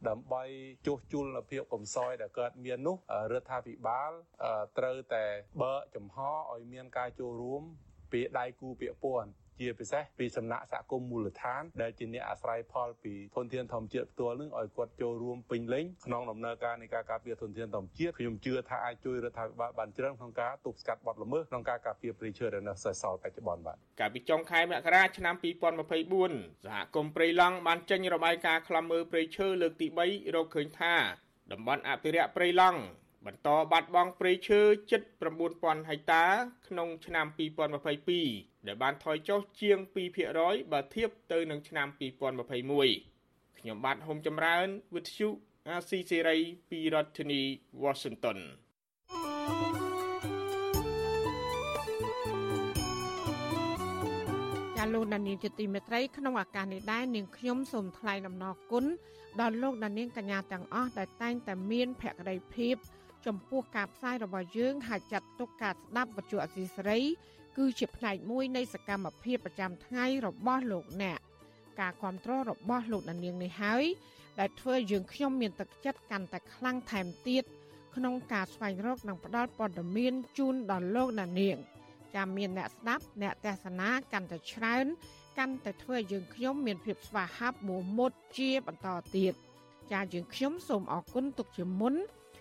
[0.08, 0.44] ដើម្បី
[0.86, 2.96] ជួសជុលនៅភាពកំសោយដែលកើតមាននោះ
[3.32, 4.12] រដ្ឋាភិបាល
[4.78, 5.24] ត្រូវតែ
[5.62, 6.18] បើកចំហ
[6.52, 7.62] ឲ្យមានការចូលរួម
[8.12, 9.30] ពីដៃគូពាក់ព័ន្ធ
[9.60, 25.34] ជាពិសេសពីសំណាក់សហគមន៍មូលដ្ឋាន ដែលជាអ្នកអាស្រ័យផលពីធនធានធម្មជាតិផ្ទាល់នឹងឲ្យគាត់ចូលរួមពេញលេញក្នុងដំណើរការនៃការការពារធនធានធម្មជាតិខ្ញុំជឿថាអាចជួយរដ្ឋាភិបាលបានច្រើនក្នុងការទប់ស្កាត់បទល្មើសក្នុងការការពារព្រៃឈើដែលនៅសេសសល់បច្ចុប្បន្នបាទកាលពីចុងខែមករាឆ្នាំ
[26.00, 30.94] 2024សហគមន៍ព្រៃឡង់បានចេញរបាយការណ៍ខ្លំមើលព្រៃឈើលើកទី3រកឃើញថា
[31.52, 32.80] តំបន់អភិរក្សព្រៃឡង់
[33.26, 34.60] បន្តបាត់បង់ព្រៃឈើ
[34.90, 35.02] ជិត
[35.44, 36.24] 9000ហិកតា
[36.68, 37.26] ក្នុងឆ្នាំ
[37.96, 39.78] 2022ដែលបានថយចុះជាង
[40.26, 41.88] 2%បើធៀបទៅនឹងឆ្នាំ
[42.74, 45.28] 2021ខ្ញុំបាទហុំចម្រើន វិទ្យុ
[45.68, 46.38] អាស៊ីសេរី
[46.70, 47.42] ពីរដ្ឋធានី
[47.82, 48.38] Washington
[54.86, 58.84] ាលោកដានៀងជាទីមេត្រីក្នុងឱកាសនេះដែរនាងខ្ញុំសូមថ្លែងអំណរគុណ
[59.40, 62.76] ដល់លោកដានៀងកញ្ញាទាំងអស់ដែលតែងតែមានភក្ដីភាព
[63.26, 67.00] ចំពោះការផ្សាយរបស់យើងហើយចាត់ទុកការស្ដាប់វិទ្យុអសីសេរី
[67.56, 71.18] គឺជាផ្នែកមួយនៃសកម្មភាពប្រចាំថ្ងៃរបស់លោកអ្នក
[71.80, 73.84] ការគ្រប់គ្រងរបស់លោកដានៀងនេះហើយ
[74.40, 77.44] ដែលធ្វើយើងខ្ញុំមានទឹកចិត្តកាន់តែខ្លាំងថែមទៀត
[77.96, 81.56] ក្នុងការស្វែងរកនិងផ្តល់ព័ត៌មានជូនដល់លោកដានៀង
[82.14, 84.86] ចាំមានអ្នកស្ដាប់អ្នកទេសនាកាន់តែច្រើន
[85.38, 89.34] កាន់តែធ្វើយើងខ្ញុំមានភាពស្វាហាប់មោះមុតជាបន្តទៀត
[89.92, 91.94] ចាយើងខ្ញុំសូមអរគុណទុកជាមុន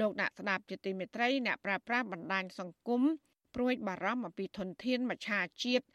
[0.00, 3.02] លោកអ្នកស្ដាប់ជាទីមេត្រីអ្នកប្រាស្រ័យបណ្ដាញសង្គម
[3.54, 5.86] ព្រួយបារម្ភអំពីធនធានមច្ឆាជាតិ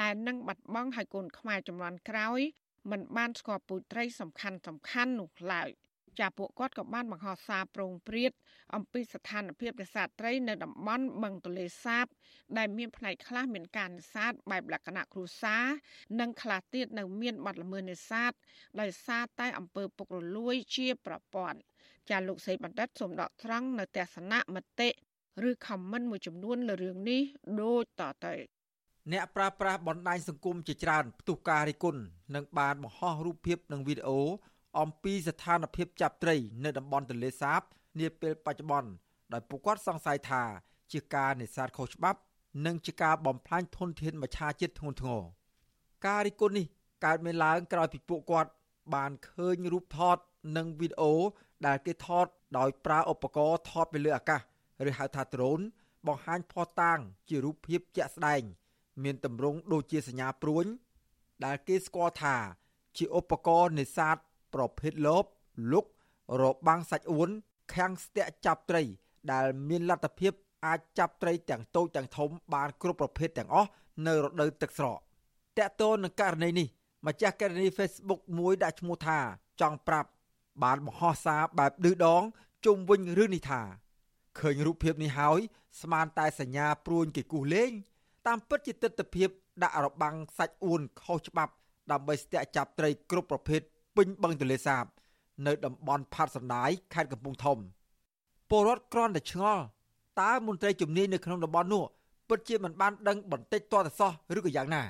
[0.00, 2.40] ដែលនឹងបាត់បង់ឲ្យកូនខ្មែរចំនួនក្រោយ
[2.90, 5.70] មិនបានស្គាល់ពូជត្រីសំខាន់សំខាន់នោះឡើយ
[6.20, 8.32] ចាពួកគាត់ក៏បានបង្ហោះសារប្រងព្រាត
[8.74, 12.06] អំពីស្ថានភាពនេសាទត្រីនៅតំបន់បឹងទលេសាប
[12.58, 15.64] ដែលមានផ្នែកខ្លះមានការនេសាទបែបលក្ខណៈគ្រួសារ
[16.20, 18.32] និងខ្លះទៀតនៅមានបាត់ល្មើសនេសាទ
[18.80, 21.58] ដោយសារតែអំពើពុករលួយជាប្រព័ន្ធ
[22.10, 24.88] ចាលោកសីបណ្ឌិតសូមដកត្រង់នៅទស្សនៈមតិ
[25.48, 27.20] ឬ comment មួយចំនួនលើរឿងនេះ
[27.60, 28.34] ដូចតទៅ
[29.12, 32.00] អ្នកប្រើប្រាស់បណ្ដាញសង្គមជាច្រើនផ្ទុះការរិះគន់
[32.34, 34.20] និងបានបង្ហោះរូបភាពនិងវីដេអូ
[34.80, 37.60] អំពីស្ថានភាពចាប់ត្រី នៅតំបន់ទន្លេសាប
[38.00, 38.90] នាពេលបច្ចុប្បន្ន
[39.32, 40.42] ដោយពួកគាត់សង្ស័យថា
[40.92, 42.20] ជាការនេសាទខុសច្បាប់
[42.66, 45.22] និងជាការបំផ្លាញធនធានមច្ឆជាតិធ្ងន់ធ្ងរ
[46.06, 46.66] ការរិះគន់នេះ
[47.04, 48.50] កើតមានឡើងក្រោយពីពួកគាត់
[48.94, 50.16] បានឃើញរូបថត
[50.56, 51.12] និងវីដេអូ
[51.66, 52.26] ដែលគេថត
[52.58, 54.40] ដោយប្រើឧបករណ៍ថតពីលើអាកាស
[54.88, 55.60] ឬហៅថាដ្រូន
[56.06, 56.98] បង្ហាញភស្តុតាង
[57.28, 58.42] ជារូបភាពជាក់ស្ដែង
[59.02, 60.66] មានទម្រង់ដូចជាសញ្ញាព្រួញ
[61.44, 62.36] ដែលគេស្គាល់ថា
[62.96, 64.16] ជាឧបករណ៍នេសាទ
[64.54, 65.24] ប្រភេទលប
[65.72, 65.84] លុក
[66.42, 67.28] របាំងសាច់អួន
[67.74, 68.82] ខាំងស្ទាក់ចាប់ត្រី
[69.32, 70.32] ដែលមានលទ្ធភាព
[70.66, 73.70] អាចចាប់ត្រីទាំងតូចទាំងធំបានគ្រប់ប្រភេទទាំងអស់
[74.06, 74.98] នៅរដូវទឹកស្រក
[75.58, 76.68] តកតូននឹងករណីនេះ
[77.06, 79.18] ម្ចាស់ករណី Facebook មួយដាក់ឈ្មោះថា
[79.60, 80.08] ចង់ប្រាប់
[80.62, 82.22] បានបង្ហោះសារបែបឌឺដង
[82.64, 83.62] ជុំវិញរឿងនេះថា
[84.38, 85.38] ឃើញរូបភាពនេះហើយ
[85.80, 87.70] ស្មានតែសញ្ញាព្រួញគេគូសលេង
[88.26, 89.26] តាមពិតជាទស្សនវិជ្ជា
[89.62, 91.52] ដាក់របាំងសាច់អួនខុសច្បាប់
[91.92, 93.60] ដើម្បីស្ទាក់ចាប់ត្រីគ្រប់ប្រភេទ
[93.96, 94.84] ពេញបឹងទន្លេសាប
[95.46, 97.58] នៅតំបន់ផាត់សណ្ដាយខេត្តកំពង់ធំ
[98.50, 99.62] ពលរដ្ឋក្រន់តែឆ្ងល់
[100.20, 101.84] តើមន្ត្រីជំនាញនៅក្នុងតំបន់នោះ
[102.28, 104.82] ពិតជាមិនបានដឹងបន្តិចតទៅសោះឬក៏យ៉ាងណា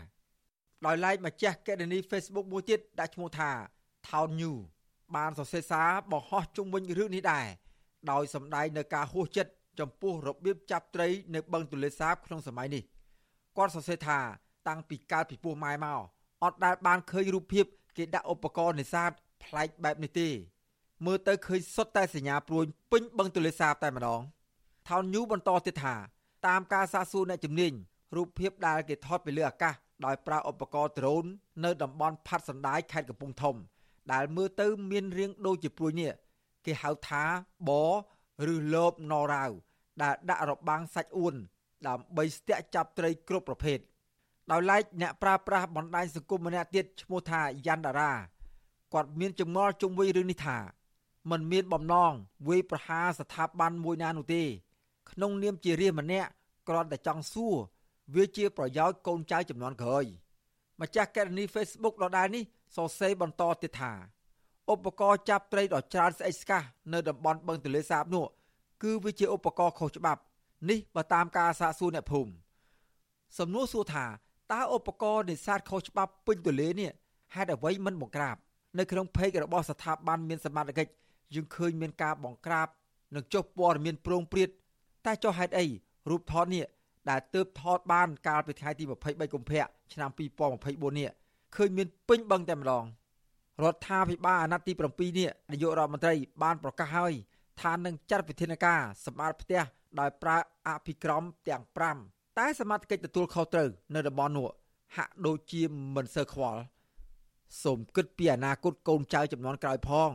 [0.87, 3.51] ដោយឡែកម្ចាស់កេរនី Facebook មួយទៀតដាក់ឈ្មោះថា
[4.09, 4.57] Town New
[5.17, 7.47] បានសរសេរសារបង្ហោះជុំវិញរឿងនេះដែរ
[8.11, 12.83] ដោយសម្ដែងនៅការហួសចិត្តចំពោះរបៀបចាប់ត្រីនៅបឹងទន្លេសាបក្នុងសម័យនេះ
[13.57, 14.19] គាត់សរសេរថា
[14.69, 16.01] តាំងពីកើតពីពោះម៉ែមក
[16.45, 17.65] អត់ដែលបានឃើញរូបភាព
[17.97, 19.11] គេដាក់ឧបករណ៍នេសាទ
[19.45, 20.29] ប្លែកបែបនេះទេ
[21.07, 24.21] មើលទៅឃើញសុទ្ធតែសញ្ញាព្រួយពេញបឹងទន្លេសាបតែម្ដង
[24.89, 25.95] ថោនញូបន្តទៀតថា
[26.47, 27.73] តាមការសាកសួរអ្នកជំនាញ
[28.17, 31.25] រូបភាពដែលគេថតពីលើអាកាសដោយប្រើឧបករណ៍ដ្រូន
[31.65, 33.57] នៅតំបន់ផាត់សណ្ដាយខេត្តកំពង់ធំ
[34.13, 36.13] ដែលមើលទៅមានរាងដូចជាព្រួយនេះ
[36.67, 37.25] គេហៅថា
[37.69, 37.71] ប
[38.53, 39.51] ឬលបណរ៉ាវ
[40.03, 41.35] ដែលដាក់របាំងសាច់អួន
[41.87, 43.79] ដើម្បីស្ទាក់ចាប់ត្រីគ្រប់ប្រភេទ
[44.51, 48.13] ដោយឡែកអ្នកប្រើប្រាស់បណ្ដាញសង្គមម្នាក់ទៀតឈ្មោះថាយ៉ាន់តារា
[48.95, 50.59] គាត់មានចម្ងល់ជុំវិញរឿងនេះថា
[51.31, 52.13] มันមានបំណង
[52.49, 54.43] វាយប្រហារស្ថាប័នមួយណានោះទេ
[55.11, 56.29] ក្នុងនាមជារាជម្នាក់
[56.69, 57.57] គ្រាន់តែចង់សួរ
[58.15, 60.05] វាជាប្រយោជន៍កូនចៅចំនួនក្រោយ
[60.81, 62.45] ម្ចាស់កេរនី Facebook ដដែលនេះ
[62.76, 63.94] សរសេរបន្តទៀតថា
[64.74, 66.62] ឧបករណ៍ចាប់ត្រីដ៏ច្រើនស្អិចស្កះ
[66.94, 68.26] នៅតំបន់បឹងទន្លេសាបនោះ
[68.84, 70.22] គឺវាជាឧបករណ៍ខុសច្បាប់
[70.70, 72.32] នេះបើតាមការសាកសួរអ្នកភូមិ
[73.40, 74.06] សំណួរសួរថា
[74.54, 76.92] តើឧបករណ៍នេសាទខុសច្បាប់ពេញទន្លេនេះ
[77.36, 78.36] ហេតុអ្វីមិនបង្ក្រាប
[78.80, 80.92] នៅក្នុងเพจរបស់ស្ថាប័នមានសមត្ថកិច្ច
[81.36, 82.68] យើងឃើញមានការបង្ក្រាប
[83.16, 84.50] និងចុះព័ត៌មានប្រងព្រាត
[85.06, 85.66] តែចុះហេតុអី
[86.10, 86.66] រូបថតនេះ
[87.10, 90.10] ដែលទើបថតបានកាលពីថ្ងៃទី23កុម្ភៈឆ្នាំ
[90.54, 91.10] 2024នេះ
[91.57, 92.85] ឃើញមានពេញបឹងតែម្ដង
[93.63, 97.13] រដ្ឋាភិបាលអាណត្តិទី7នេះនាយករដ្ឋមន្ត្រីបានប្រកាសហើយ
[97.61, 99.63] ថានឹងចាត់វិធានការសម្អាតផ្ទះ
[100.01, 100.37] ដោយប្រើ
[100.69, 101.63] អភិក្រមទាំង
[102.01, 104.49] 5តែសមត្ថកិច្ចទទួលខុសត្រូវនៅតំបន់នោះ
[104.97, 105.63] ហាក់ដូចជា
[105.97, 106.61] មិនសូវខ្វល់
[107.63, 110.11] សូមគិតពីអនាគតកូនចៅចំនួនក្រោយផង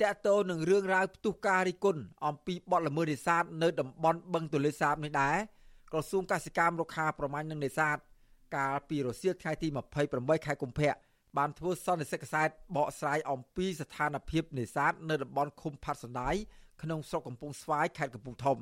[0.00, 5.36] តកតោនឹងរឿងរ៉ាវផ្ទុះការរិះគន់អំពីបទល្មើសនេសាទនៅតំបន់បឹងទន្លេសាបនេះដែរ
[5.92, 7.96] ក្រសួងកសិកម្មរុក្ខាប្រមាញ់និងនេសាទ
[8.54, 9.68] កាលពីរសៀលថ្ងៃទី
[10.08, 10.92] 28ខែកុម្ភៈ
[11.36, 16.34] បានធ្វើសន្និសីទកសែតបកស្រាយអំពីស្ថានភាពនេសាទនៅតំបន់ឃុំផាត់សណ្ដាយ
[16.82, 18.58] ក្នុងស្រុកកំពង់ស្វាយខេត្តកំពង់ធំ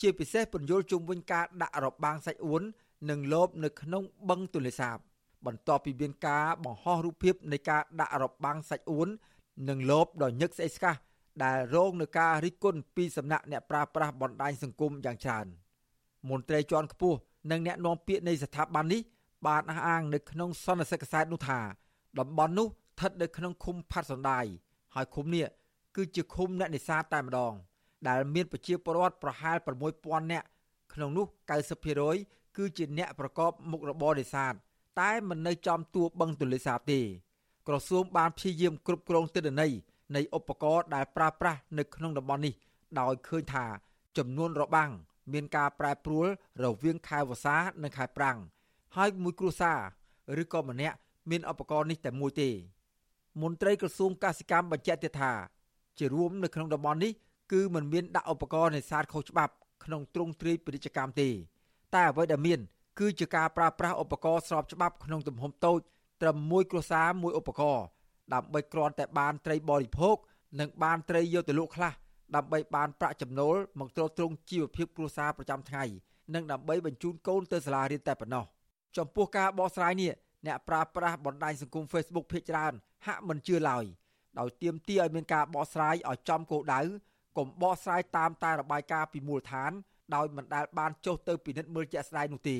[0.00, 2.62] ជាពិសេសពន្យល់ជុំវិញការដាក់របាំងសាច់អួន
[3.10, 4.96] និងលបនៅក្នុងបឹងទន្លេសាប
[5.46, 9.08] បន្ទាប់ពីមានការបង្ហោះរូបភាពនៃការដាក់របាំងសាច់អួន
[9.68, 10.94] និងលបដ៏ញឹកស្អិចស្កះ
[11.44, 15.46] ដែលរងនឹងការរិះគន់ពីសំណាក់អ្នកប្រើប្រាស់បណ្ដាញសង្គមយ៉ាងច្រើន
[16.30, 17.18] មន្ត្រីជាន់ខ្ពស់
[17.50, 19.00] និងអ្នកនាំពាក្យនៃស្ថាប័ននេះ
[19.46, 21.60] បានអះអាងនៅក្នុងសន្និសីទកសែតនោះថា
[22.18, 24.44] តំបន់នោះស្ថិតនៅក្នុងឃុំផាត់សណ្ដាយ
[24.94, 25.46] ហើយឃុំនេះ
[25.96, 27.52] គឺជាឃុំអ្នកនេសាទតែម្ដង
[28.08, 29.56] ដែលមានប្រជាពលរដ្ឋប្រហែល
[29.94, 30.46] 6000នាក់
[30.92, 31.26] ក្នុងនោះ
[31.90, 34.54] 90%គឺជាអ្នកប្រកបមុខរបរនេសាទ
[35.00, 37.00] តែមិននៅចំទួបឹងទន្លេសាបទេ
[37.68, 39.72] ក្រសួងបានព្យាយាមគ្រប់គ្រងទិន្នន័យ
[40.16, 42.54] នៃឧបករណ៍ដែលប្រើប្រាស់នៅក្នុងតំបន់នេះ
[43.00, 43.64] ដោយឃើញថា
[44.16, 44.90] ចំនួនរបាំង
[45.32, 46.26] មានការប្រែប្រួល
[46.64, 48.38] រវាងខែវស្សានិងខែប្រាំង
[48.96, 49.78] ហើយមួយគ្រួសារ
[50.42, 50.96] ឬក៏ម្នាក់
[51.30, 52.50] មានឧបករណ៍នេះតែមួយទេ
[53.42, 55.32] មន្ត្រីក្រសួងកសិកម្មបញ្ជាក់ទៀតថា
[55.98, 57.12] ជារួមនៅក្នុងតំបន់នេះ
[57.52, 59.52] គឺមិនមានដាក់ឧបករណ៍នេសាទខុសច្បាប់
[59.84, 61.28] ក្នុងទ្រង់ទ្រាយពាណិជ្ជកម្មទេ
[61.94, 62.60] តែអ្វីដែលមាន
[62.98, 65.78] គឺជាការប្រើប្រាស់ឧបករណ៍ស្របច្បាប់ក្នុងទំហំតូច
[66.22, 67.84] ត្រឹមមួយគ្រួសារមួយឧបករណ៍
[68.34, 70.16] ដើម្បីគ្រាន់តែបានត្រីបរិភោគ
[70.60, 71.92] និងបានត្រីយកទៅលក់ខ្លះ
[72.36, 75.84] ដើម្បីបានប្រាក់ចំណូលមកទ្រទ្រង់ជីវភាពគ្រួសារប្រចាំថ្ងៃ
[76.34, 78.44] និងដើម្បីបញ្ជូនកូនទៅសាលារៀនតែប៉ុណ្ណោះ
[78.96, 80.12] ចំពោះការបកស្រាយនេះ
[80.46, 82.72] អ្នកប្រើប្រាស់បណ្ដាញសង្គម Facebook ភាគច្រើន
[83.06, 83.84] ហាក់មិនជឿឡើយ
[84.38, 86.80] ដោយទាមទារឲ្យមានការបកស្រាយឲ្យចំគោលដៅ
[87.36, 89.72] កុំបកស្រាយតាមតែរបាយការណ៍ពីមូលដ្ឋាន
[90.14, 92.58] ដោយមិនដែលបានចុះទៅពិនិត្យមើលជាក់ស្ដែងនោះទេ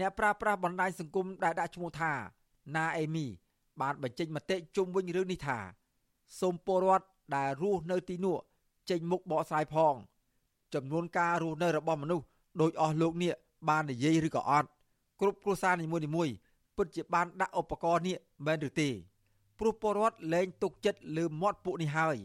[0.00, 2.12] អ្នកប្រើប្រាស់បណ្ដាញសង្គមដែលដាក់ឈ្មោះថា
[2.76, 3.26] ណាអេមី
[3.80, 5.58] បានបញ្ចេញមតិជុំវិញរឿងនេះថា
[6.40, 8.36] សូមពលរដ្ឋដែលរស់នៅទីនោះ
[8.90, 9.94] ចេញមុខបកស្រាយផង
[10.74, 12.24] ចំនួនការរស់នៅរបស់មនុស្ស
[12.60, 13.32] ដោយអស់លោកនេះ
[13.68, 14.68] បាននិយាយឬក៏អត់
[15.20, 16.34] គ្រប់គ្រួសារនីមួយៗ
[16.76, 18.16] ពិតជាបានដាក់ឧបករណ៍នេះ
[18.46, 18.88] មែនឬទេ
[19.58, 22.16] ព្រោះពលរដ្ឋលែងទុកចិត្តលើមាត់ពួកនេះហើយ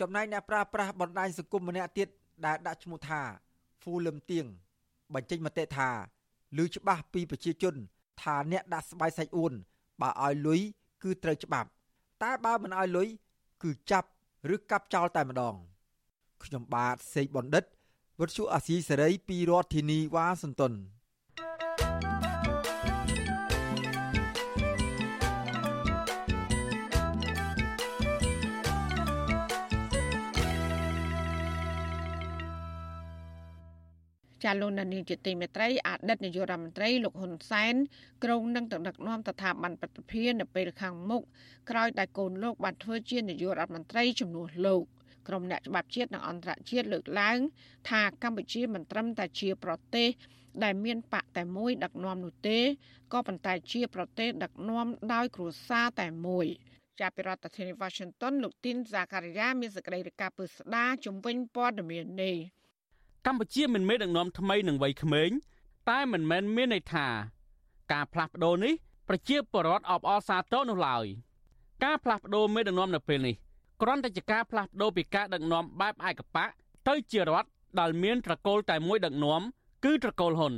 [0.00, 2.08] ចំណែកអ្នកប្រើប្រាស់បណ្ដាញសង្គមម្នាក់ទៀត
[2.46, 3.20] ដែលដាក់ឈ្មោះថា
[3.82, 4.44] ហ្វូលឹមទៀង
[5.14, 5.88] បញ្ចេញមតិថា
[6.58, 7.74] ឮច្បាស់ពីប្រជាជន
[8.22, 9.52] ថាអ្នកដាក់ស្បៃសាច់អួន
[10.00, 10.60] បើឲ្យលុយ
[11.02, 11.68] គឺត្រូវច្បាប់
[12.22, 13.08] តែបើមិនឲ្យលុយ
[13.62, 14.08] គឺចាប់
[14.54, 15.54] ឬកាប់ចោលតែម្ដង
[16.44, 17.64] ខ្ញុំបាទសេកបណ្ឌិត
[18.18, 20.72] វុទ្ធុអាស៊ីសេរីពីរដ្ឋធានីវ៉ាស៊ីនតោន
[34.48, 37.74] ចាលោកនានីជាទីមេត្រីអតីតនាយករដ្ឋមន្ត្រីលោកហ៊ុនសែន
[38.24, 41.22] ក្រុងនឹងដឹកនាំស្ថាប័នប្រតិភិននៅពេលខាងមុខ
[41.70, 44.82] ក្រោយដែលកូនលោកបានធ្វើជានាយករដ្ឋមន្ត្រីជំនួសលោក
[45.28, 47.38] ក្រុមអ្នកច្បាប់ជាតិនិងអន្តរជាតិលើកឡើង
[47.90, 50.08] ថាកម្ពុជាមិនត្រឹមតែជាប្រទេស
[50.64, 52.58] ដែលមានបកតែមួយដឹកនាំនោះទេ
[53.12, 56.46] ក៏ប៉ុន្តែជាប្រទេសដឹកនាំដោយគ្រួសារតែមួយ
[57.00, 62.36] ចាប់ពីរដ្ឋធានី Washington លោកទីនហ្សាការីយ៉ាមានសេចក្តីរាយការណ៍ពឹស្ដាជំវិញព័ត៌មាននេះ
[63.30, 65.30] កម្ពុជាមិនមែនដឹកនាំថ្មីនឹងវ័យក្មេង
[65.90, 67.06] តែមិនមែនមានន័យថា
[67.92, 68.74] ការផ្លាស់ប្ដូរនេះ
[69.08, 71.06] ប្រជាពលរដ្ឋអបអរសាទរនោះឡើយ
[71.84, 73.36] ការផ្លាស់ប្ដូរមេដឹកនាំនៅពេលនេះ
[73.82, 76.48] គ្រាន់តែជាការផ្លាស់ប្ដូរពីការដឹកនាំបែបឯកបក
[76.88, 77.48] ទៅជារដ្ឋ
[77.80, 79.42] ដែលមានត្រកូលតែមួយដឹកនាំ
[79.84, 80.54] គឺត្រកូលហ៊ុន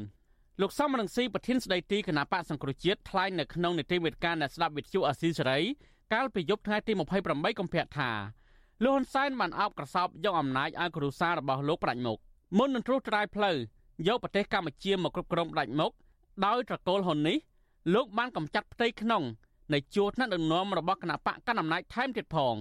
[0.60, 5.58] លោកសំរងស៊ីប្រធានស្ដីទីគណៈបកសង្គ្រោះជាតិថ្លែងនៅក្នុងនីតិវិទ្យាអ្នកស្ដាប់វិទ្យុអាស៊ីសេរី
[6.12, 6.92] កាលពីយប់ថ្ងៃទី
[7.26, 8.10] 28កុម្ភៈថា
[8.84, 12.20] លោកហ៊ុនសែនបានអោបក្រសោបយកអំណាចឲ្យគ្រួសាររបស់លោកប្រាច់មុខ
[12.56, 13.56] មុននឹងត្រួសត្រាយផ្លូវ
[14.08, 15.92] យកប្រទេសកម្ពុជាមកគ្រប់គ្រងដាច់មុខ
[16.46, 17.36] ដោយត្រកូលហ៊ុននេះ
[17.94, 19.22] លោកបានកំចាត់ផ្ទៃក្នុង
[19.72, 22.56] នៃជួរថ្នាក់ដឹកនាំរបស់គណៈបកកណ្ដាលអំណាចថែមទៀតផង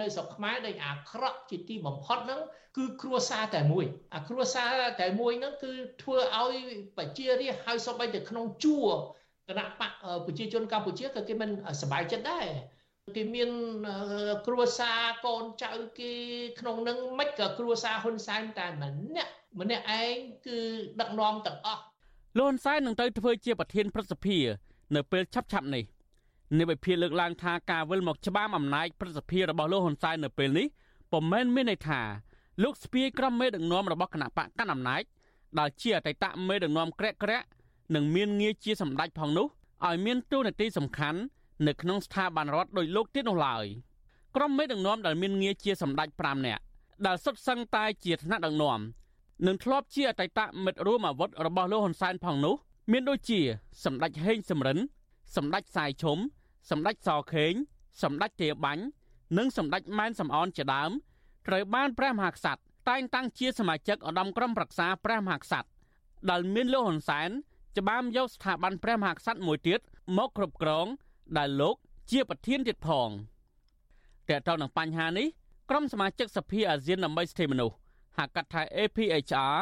[0.00, 2.40] នៅស្រុកខ្មែរដែលអាក្រក់ជាទីបំផុតហ្នឹង
[2.76, 5.70] គឺគ្រួសារតែមួយអាគ្រួសារតែមួយហ្នឹងគឺ
[6.02, 6.54] ធ្វើឲ្យ
[6.98, 8.88] ប្រជារាស្ត្រហើយសូម្បីតែក្នុងជួរ
[9.48, 9.92] គណៈបក
[10.26, 11.50] ប្រជាជនកម្ពុជាក៏គេមិន
[11.80, 12.46] សប្បាយចិត្តដែរ
[13.16, 13.50] គេមាន
[14.46, 16.12] គ្រួសារកូនចៅគេ
[16.60, 20.58] ក្នុងនឹងមិនក៏គ្រួសារហ៊ុនសែនតែម្នាក់ម្នាក់ឯងគឺ
[21.00, 21.82] ដឹកនាំទាំងអស់
[22.38, 24.38] លោកហ៊ុនសែននឹងទៅធ្វើជាប្រធានព្រឹទ្ធសភា
[24.94, 25.84] នៅពេលឆាប់ឆាប់នេះ
[26.58, 30.66] នាយវិភាលើកឡើងថាការវិលមកច្បាមអំណាចព្រឹទ្ធសភារបស់លោកហ៊ុនសែននៅពេលនេះ
[31.12, 32.00] ពុំមែនមានន័យថា
[32.62, 35.02] លោកស្ពាយក្រុមមេដឹកនាំរបស់គណៈបកកណ្ដាលអំណាច
[35.58, 37.46] ដែលជាអតីតមេដឹកនាំក្រាក់ក្រាក់
[37.94, 39.46] និងមានងារជាសម្ដេចផងនោះ
[39.86, 41.20] ឲ្យមានតួនាទីសំខាន់
[41.66, 43.64] នៅក្នុងស្ថាប័នរដ្ឋដោយលោកទៀតនោះឡើយ
[44.36, 46.62] ក្រុមមេដឹកនាំដែលមានងារជាសម្ដេច5នាក់
[47.06, 48.80] ដែលសុទ្ធសឹងតែជាថ្នាក់ដឹកនាំ
[49.46, 52.54] និងធ្លាប់ជាអតីតមិត្តរួមអាវុធរបស់លោកហ៊ុនសែនផងនោះ
[52.92, 53.40] មានដូចជា
[53.84, 54.78] សម្ដេចហេងសំរិន
[55.36, 56.18] សម្ដេចសាយឈុំ
[56.70, 57.52] សម្ដេចសខេង
[58.02, 58.84] សម្ដេចទាបាញ់
[59.38, 60.90] និងសម្ដេចម៉ែនសំអនជាដើម
[61.46, 65.68] ត្រូវបានព្រះមហាក្សត្រតែងតាំងជាសមាជិកឧត្តមក្រុមប្រឹក្សាព្រះមហាក្សត្រ
[66.30, 67.30] ដែលមានលោកហ៊ុនសែន
[67.78, 69.80] ច្បាមយកស្ថាប័នព្រះមហាក្សត្រមួយទៀត
[70.18, 70.86] មកគ្រប់គ្រង
[71.38, 71.76] ដែលលោក
[72.10, 73.08] ជាប្រធានទៀតផង
[74.28, 75.26] តើតើនឹងបញ្ហានេះ
[75.70, 77.76] ក្រុមសមាជិកសភាអាស៊ានដើម្បីសិទ្ធិមនុស្ស
[78.18, 79.54] ហៅកាត់ថា APHR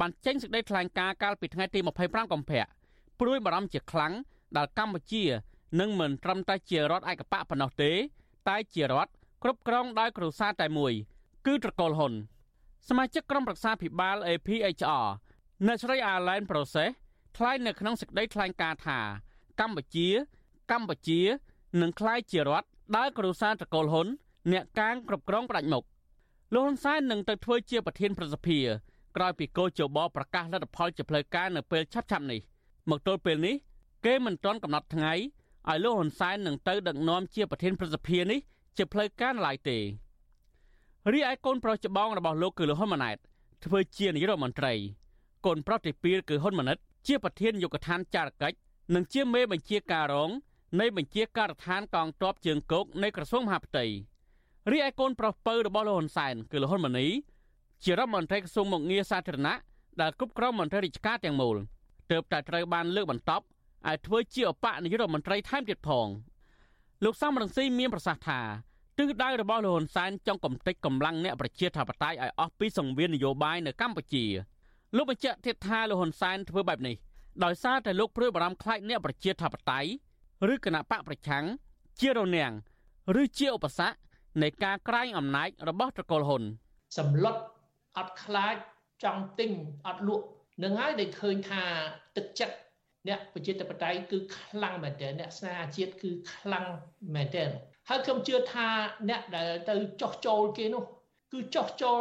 [0.00, 2.64] បានចេញសេចក្តីថ្លែងការណ៍កាលពីថ្ងៃទី25កុម្ភៈ
[3.20, 4.12] ព្រួយបារម្ភជាខ្លាំង
[4.56, 5.24] ដែលកម្ពុជា
[5.80, 7.92] នឹងមិនត្រឹមតែជារដ្ឋឯកបកប៉ុណ្ណោះទេ
[8.48, 9.10] តែជារដ្ឋ
[9.42, 10.92] គ្រប់គ្រងដោយគ្រួសារតែមួយ
[11.46, 12.12] គឺត្រកូលហ៊ុន
[12.88, 15.06] សមាជិកក្រុមប្រឹក្សាភិបាល APHR
[15.66, 16.90] អ្នកស្រី Alain Process
[17.36, 19.00] ថ្លែងនៅក្នុងសេចក្តីថ្លែងការណ៍ថា
[19.60, 20.08] កម្ពុជា
[20.70, 21.20] កម្ពុជា
[21.80, 24.06] នឹងក្លាយជារដ្ឋដែលគ្រួសារត្រកូលហ៊ុន
[24.52, 25.84] អ្នកកាងគ្រប់គ្រងផ្ដាច់មុខ
[26.54, 28.58] លោកហ៊ុនសែននឹងទៅធ្វើជាប្រធានប្រសិទ្ធិ
[29.16, 32.40] ក្រោយពីកោជបប្រកាសលទ្ធផលជាផ្លូវការនៅពេលឆាប់ៗនេះ
[32.90, 33.54] មកទល់ពេលនេះ
[34.04, 35.12] គេមិនទាន់កំណត់ថ្ងៃ
[35.68, 38.38] ឲ្យលោកហ៊ុនសែននឹងទៅដឹកនាំជាប្រធានប្រសិទ្ធិនេះ
[38.76, 39.78] ជាផ្លូវការឡើយទេ
[41.12, 43.16] រីឯកូនប្រុសច្បងរបស់លោកគឺលោកហ៊ុនម៉ាណែត
[43.64, 44.72] ធ្វើជានាយករដ្ឋមន្ត្រី
[45.46, 48.56] កូនប្រុសទី2គឺហ៊ុនម៉ាណិតជាប្រធានយុគឋានចារកិច្ច
[48.94, 50.30] និងជាមេបញ្ជាការរង
[50.80, 53.84] នៃបញ្ជាការដ្ឋានកងទ័ពជើងគោកនៃក្រសួងមហាផ្ទៃ
[54.72, 57.06] រីឯកូនប្រុសពៅរបស់លោកហ៊ុនសែនគឺលោកហ៊ុនម៉ាណី
[57.84, 59.54] ជារដ្ឋមន្ត្រីក្រសួងមុខងារសាធារណៈ
[60.00, 61.56] ដែលគ្រប់គ្រងមន្ត្រីរាជការទាំងមូល
[62.10, 63.44] ទើបតែត្រូវបានលើកបន្ទប់
[63.88, 66.08] ឲ្យធ្វើជាអបនាយករដ្ឋមន្ត្រីថែមទៀតផង
[67.04, 68.40] លោកសំរងស៊ីមានប្រសាសន៍ថា
[68.98, 74.24] ទិសដៅរបស់លោកហ៊ុនសែនចង់កំទេចកម្លាំងអ្នកប្រជាធិបតេយ្យឲ្យអស់ពីសង្វៀននយោបាយនៅកម្ពុជា
[74.96, 76.96] លោកបញ្ជាក់ទៀតថាលោកហ៊ុនសែនធ្វើបែបនេះ
[77.44, 79.90] ដោយសារតែលោកព្រួយបារម្ភខ្លាចអ្នកប្រជាធិបតេយ្យ
[80.52, 81.44] ឬគណៈបកប្រឆាំង
[82.00, 82.52] ជារនាំង
[83.20, 83.96] ឬជាឧបសគ្គ
[84.42, 86.42] នៃការក្រាញអំណាចរបស់ត្រកូលហ៊ុន
[86.98, 87.36] សម្លុត
[87.98, 88.56] អត់ខ្លាច
[89.04, 89.50] ចង់ទិញ
[89.86, 90.26] អត់លក់
[90.62, 91.62] នឹងហើយដែលឃើញថា
[92.16, 92.56] ទឹកចិត្ត
[93.08, 96.66] អ្នកប្រជាធិបតេយ្យគឺខ្លាំងមែនទែនអ្នកស្នេហាជាតិគឺខ្លាំង
[97.14, 97.48] មែនទែន
[97.88, 98.66] ហើយខ្ញុំជឿថា
[99.08, 100.84] អ្នកដែលទៅចោះចូលគេនោះ
[101.32, 102.00] គឺចោះចូល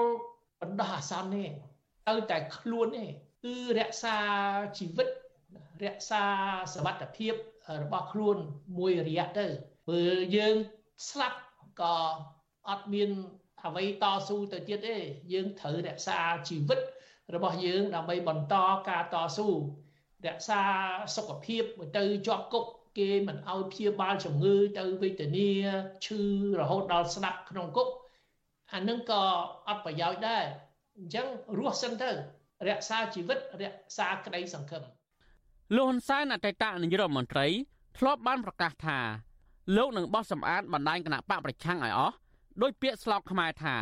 [0.61, 1.45] បណ្ដោះអាសន្នទេ
[2.07, 3.05] ទៅតែខ្លួនទេ
[3.43, 4.17] គឺរក្សា
[4.77, 5.07] ជីវិត
[5.83, 6.23] រក្សា
[6.73, 7.33] សវត្ថភាព
[7.83, 8.37] របស់ខ្លួន
[8.77, 9.45] មួយរយៈទៅ
[9.87, 10.55] ព្រោះយើង
[11.09, 11.39] ស្លាប់
[11.81, 11.95] ក៏
[12.69, 13.09] អត់មាន
[13.65, 14.95] អ្វីតស៊ូទៅទៀតទេ
[15.33, 16.17] យើងត្រូវរក្សា
[16.49, 16.79] ជីវិត
[17.35, 18.55] របស់យើងដើម្បីបន្ត
[18.89, 19.47] ការតស៊ូ
[20.25, 20.61] រក្សា
[21.15, 21.63] សុខភាព
[21.97, 22.65] ទៅជាប់គុក
[22.97, 25.51] គេមិនឲ្យព្យាបាលជំងឺទៅវេទនា
[26.05, 26.21] ឈឺ
[26.59, 27.87] រហូតដល់ស្លាប់ក្នុងគុក
[28.73, 29.21] អានឹងក៏
[29.67, 30.43] អត់ប្រយោជន៍ដែរ
[30.97, 32.11] អញ្ចឹងរស់សិនទៅ
[32.67, 34.83] រក្សាជីវិតរក្សាក្តីសង្ឃឹម
[35.75, 37.47] លោកហ៊ុនសែនអតីតនាយករដ្ឋមន្ត្រី
[37.97, 38.99] ធ្លាប់បានប្រកាសថា
[39.77, 42.15] លោកនឹងបោះសម្អាតបណ្ដាញគណៈបកប្រឆាំងឲ្យអស់
[42.61, 43.75] ដោយពាក្យស្លោកខ្មែរថា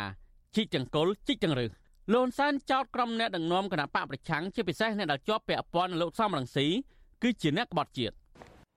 [0.56, 1.70] ជីកចង្កុលជីកចង្រឹស
[2.14, 6.68] លោកហ៊ុនសែនចោទក្រុមអ្នកដឹកនាំគណៈបកប្រឆាំងជាពិសេសអ្នកដែលជាប់ពាក់ព័ន្ធនឹងលោកសំរងស៊ី
[7.22, 8.14] គឺជាអ្នកក្បត់ជាតិ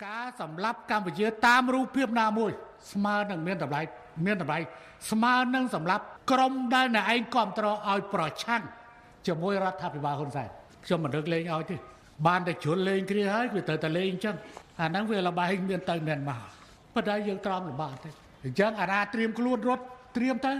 [0.06, 2.50] ការសម្លាប់កម្ពុជាតាមរូបភាពណាមួយ
[2.92, 3.80] ស្មើនឹងមានតម្លៃ
[4.26, 4.58] មានតម្លៃ
[5.10, 8.62] ស្មើនឹងសម្លាប់ក្រុមដែលអ្នកឯងគ្រប់គ្រងឲ្យប្រឆាំង
[9.26, 10.48] ជាមួយរដ្ឋាភិបាលហ៊ុនសែន
[10.84, 11.93] ខ្ញុំមិនរឹកលេងឲ្យទេ
[12.26, 14.36] បានតែជ្រុលលេងគ្នាហើយវាត្រូវតែលេងអញ្ចឹង
[14.80, 16.40] អាហ្នឹងវាលបែងមានទៅមានមក
[16.94, 18.10] ប៉ុន្តែយើងត្រង់លំបាកទេ
[18.44, 19.84] អញ្ចឹងអាណាត្រៀមខ្លួនរត់
[20.16, 20.54] ត្រៀមទៅ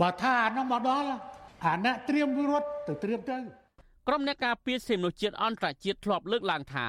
[0.00, 1.08] បើថាអានោះមកដល់
[1.66, 3.38] អាណាត្រៀមរត់ទៅត្រៀមទៅ
[4.08, 6.86] ក្រុមអ្នកការពារសិទ្ធិមនុស្សជាតិអន្តរជាតិធ្លាប់លើកឡើងថា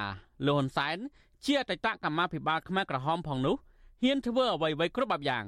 [0.48, 0.98] លោកហ៊ុនសែន
[1.46, 3.56] ជាអតីតកម្មាភិបាលខ្មែរក្រហមផងនោះ
[4.04, 5.46] ហ៊ានធ្វើអ្វីៗគ្រប់បែបយ៉ាង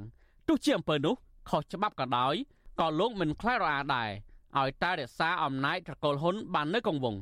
[0.47, 1.15] ទោះជាអំពើនោះ
[1.49, 2.35] ខុសច្បាប់ក៏ដោយ
[2.79, 4.09] ក៏លោកមិនខ្លាចរអាដែរ
[4.57, 7.21] ឲ្យតែរក្សាអំណាចត្រកូលហ៊ុនបាននៅគង់វង្ស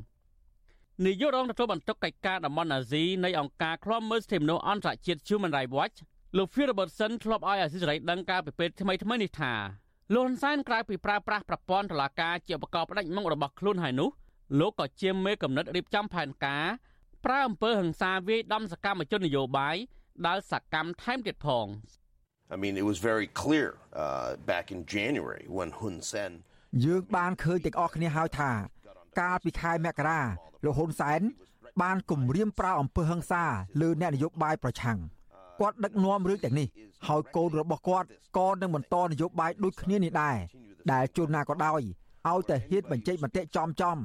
[1.06, 5.98] នាយករងទទួលបន្ទុកកិច្ចការតំបន់អាស៊ីនៃអង្គការឃ្លាំមើលសិទ្ធិមនុស្សអន្តរជាតិ Human Rights Watch
[6.38, 9.54] លោក Phil Robertson ធ្លាប់ឲ្យអាស៊ីសេរីដឹងការពីពេលថ្មីថ្មីនេះថា
[10.14, 14.10] លោកហ៊ុនសែនក្រៅពីប្រើប្រាស់ប្រព័ន្ធតុលាការជាឧបករណ៍ផ្ដាច់មុខរបស់ខ្លួនហើយនោះ
[14.60, 16.66] លោកក៏ជាមេកំណត់រៀបចំផែនការ
[17.26, 19.76] ប្រើអំពើហិង្សាវាយដំសកម្មជននយោបាយ
[20.28, 21.68] ដែលសកម្មថែមទៀតផង
[22.56, 23.68] I mean it was very clear
[24.04, 26.32] uh, back in January when Hun Sen
[26.86, 28.52] យើងបានឃើញទាំងអស់គ្នាហើយថា
[29.20, 30.22] កាលពីខែមករា
[30.64, 31.22] លោកហ៊ុនសែន
[31.82, 33.44] បានគម្រាមប្រើអំពើហិង្សា
[33.82, 34.98] លើអ្នកនយោបាយប្រឆាំង
[35.60, 36.68] គាត់ដឹកនាំរឿងទាំងនេះ
[37.08, 40.38] ហើយកូនរបស់គាត់ក៏នឹងបន្តនយោបាយដូចគ្នានេះដែរ
[40.92, 41.82] ដែលជួនណាក៏ដោយ
[42.30, 43.98] ឲ្យតែហ៊ានបញ្ចេញមតិចំចំ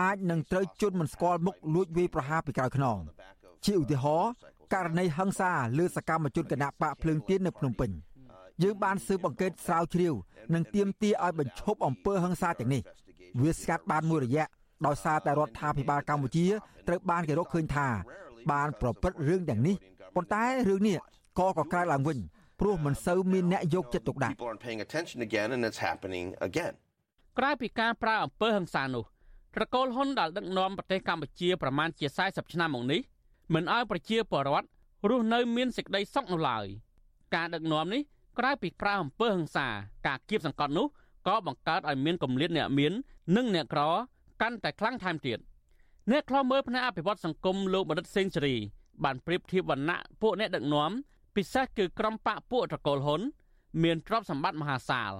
[0.00, 2.98] អាចនឹងត្រូវជន់មិនស្គាល់មុខលួចវាយប្រហារពីក្រៅខ្នង
[3.64, 4.30] ជាឧទាហរណ៍
[4.74, 7.90] ករណីហិង្សាលើសកម្មជនគណៈបកភ្លើងទៀននៅភ្នំពេញ
[8.62, 10.14] យើងបានស៊ើបអង្កេតស្រាវជ្រាវ
[10.54, 12.82] និងទាមទារឲ្យបញ្ឈប់អំពើហិង្សាទាំងនេះ
[13.40, 14.46] វាស្កាត់បានមួយរយៈ
[14.86, 16.46] ដោយសារតែរដ្ឋាភិបាលកម្ពុជា
[16.88, 17.88] ត្រូវបានគេរកឃើញថា
[18.52, 19.76] បានប្រព្រឹត្តរឿងទាំងនេះ
[20.14, 20.96] ប៉ុន្តែរឿងនេះ
[21.38, 22.18] ក៏កកើតឡើងវិញ
[22.60, 26.72] ព្រោះមិនសូវមានអ្នកយកចិត្តទុកដាក់ people aren't paying attention again and it's happening again
[27.38, 29.04] ក្រៅពីការប្រើអំពើហិង្សានោះ
[29.56, 33.00] ត្រកូលហ៊ុនដែលដឹកនាំប្រទេសកម្ពុជាប្រមាណជា40ឆ្នាំមកនេះ
[33.54, 34.66] មិនអោយប្រជាពលរដ្ឋ
[35.08, 36.64] រស់នៅមានសេចក្តីសុខនោះឡើយ
[37.34, 38.02] ការដឹកនាំនេះ
[38.38, 39.66] ក្រៅពីប្រើអំពើហិង្សា
[40.06, 40.86] ការគៀបសង្កត់នោះ
[41.28, 42.92] ក៏បង្កើតឲ្យមានគម្លាតអ្នកមាន
[43.36, 43.82] និងអ្នកក្រ
[44.40, 45.38] កាន់តែខ្លាំងថែមទៀត
[46.10, 48.56] អ្នកខ្លមើលផ្នែកអភិវឌ្ឍសង្គមលោកបណ្ឌិតសេងសេរី
[49.04, 50.90] បានប្រៀបធៀបវណ្ណៈពួកអ្នកដឹកនាំ
[51.36, 53.20] ពិសេសគឺក្រុមបកពួកត្រកូលហ៊ុន
[53.82, 55.12] មានទ្រព្យសម្បត្តិមហាសាល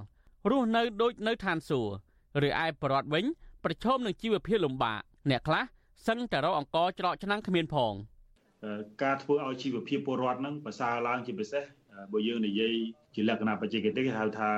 [0.51, 3.25] រស់នៅដូចនៅឋានសួគ៌ឬឯប្រវត្តិវិញ
[3.65, 5.01] ប្រឈមនឹងជីវភាពលំបាក
[5.31, 5.63] អ្នកខ្លះ
[6.07, 7.95] សឹងតែរកអង្គច្រកឆ្នាំងគ្មានផង
[9.03, 11.63] ការធ្វើឲ្យជីវភាពពលរដ្ឋនឹងប្រសើរឡើងជាពិសេស
[12.13, 12.75] បើយើងនិយាយ
[13.15, 14.51] ជាលក្ខណៈបច្ចេកទេសគេហៅថា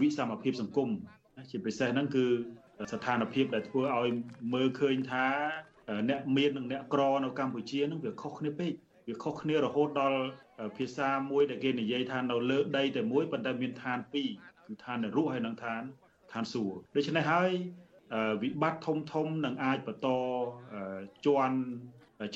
[0.00, 0.88] វិសមភាពសង្គម
[1.50, 2.24] ជាពិសេសហ្នឹងគឺ
[2.92, 4.08] ស្ថានភាពដែលធ្វើឲ្យ
[4.54, 5.26] មើលឃើញថា
[6.10, 8.72] អ្នកមាននិងអ្នកក្រនៅកម្ពុជានឹងវាខុសគ្នាពេក
[9.08, 10.20] វាខុសគ្នារហូតដល់
[10.78, 14.28] ភាសាមួយដែលគេនិយាយថានៅលើដីតែមួយប៉ុន្តែមានឋានពីរ
[14.66, 15.82] គឺឋាននរកហើយនិងឋាន
[16.32, 17.50] ឋានសួគ៌ដូច្នេះហើយ
[18.42, 20.08] វិបត្តិធំធំនឹងអាចបន្ត
[21.26, 21.56] ជន់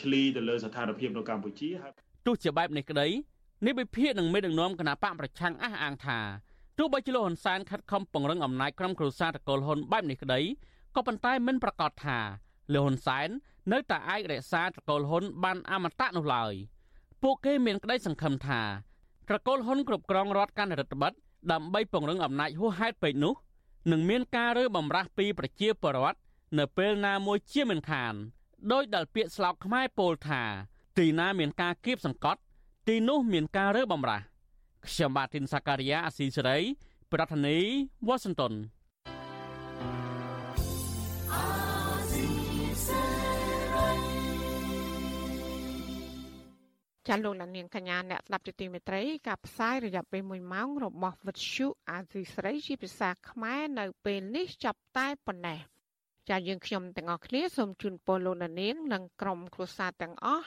[0.00, 1.92] ឆ្លីទៅលើស្ថានភាពនៅកម្ពុជាហើយ
[2.26, 3.08] ទោះជាបែបនេះក្តី
[3.66, 6.18] នេះវិភាគនឹងមេដឹកនាំគណៈបកប្រឆាំងអះអាងថា
[6.78, 10.40] ទោះបីជាលោកហ៊ុនសែនខិតខំពង្រឹងអំណាចក្រុមគ្រួសារតកូលហ៊ុនបែបនេះក្តី
[10.94, 12.18] ក៏ប៉ុន្តែមិនប្រកាសថា
[12.72, 13.28] លោកហ៊ុនសែន
[13.72, 16.52] នៅតែអាចរក្សាតកូលហ៊ុនបានអមតៈនោះឡើយ
[17.22, 18.62] ពួកគេមានក្តីសង្ឃឹមថា
[19.28, 21.14] ត្រកូលហ៊ុនគ្រប់គ្រងរដ្ឋកាន់រដ្ឋបတ်
[21.52, 23.34] ដើម្បីពង្រឹងអំណាចហួសហេតុពេកនោះ
[23.90, 26.18] នឹងមានការរើបំរាស់ពីប្រជាពលរដ្ឋ
[26.58, 28.14] នៅពេលណាមួយជាមិនខាន
[28.72, 30.42] ដោយដែលពាក្យស្លោកខ្មែរពោលថា
[30.98, 32.40] ទីណាមានការគៀបសង្កត់
[32.88, 34.24] ទីនោះមានការរើបំរាស់
[34.88, 36.58] ខ្ញុំបាទទីនសាការីយ៉ាអស៊ីសេរី
[37.12, 37.66] ប្រធានាធិ
[38.06, 38.54] បតី Washington
[47.08, 55.58] ចាលោកនាងកញ្ញាអ្នកស្ដាប់ជាទីមេត្រីការផ្សាយរយៈពេល1ម៉ោងរបស់វិទ្យុអាស៊ីស្រីជាភាសាខ្មែរនៅពេលនេះចាប់តែប៉ុណ្ណេះ
[56.28, 60.46] ចាយើងខ្ញុំទាំងអស់គ្នាសូមជូនពរលោកនាងនិងក្រុមគ្រួសារទាំងអស់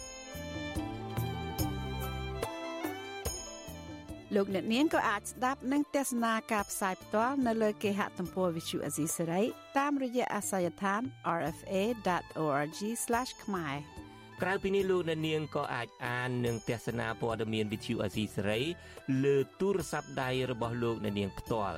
[4.35, 9.43] លោកអ្នកនាងក៏អាចស្ដាប់និងទស្សនាការផ្សាយផ្ទាល់នៅលើគេហទំព័រ Visual Asia សេរី
[9.77, 11.01] តាមរយៈអាសយដ្ឋាន
[11.39, 12.79] rfa.org/
[13.43, 13.75] ខ្មែរ
[14.41, 18.61] ក្រៅពីនេះលោកអ្នកនាងក៏អាចអាននិងទស្សនាព័ត៌មាន Visual Asia សេរី
[19.23, 21.77] លើទូរស័ព្ទដៃរបស់លោកអ្នកនាងផ្ទាល់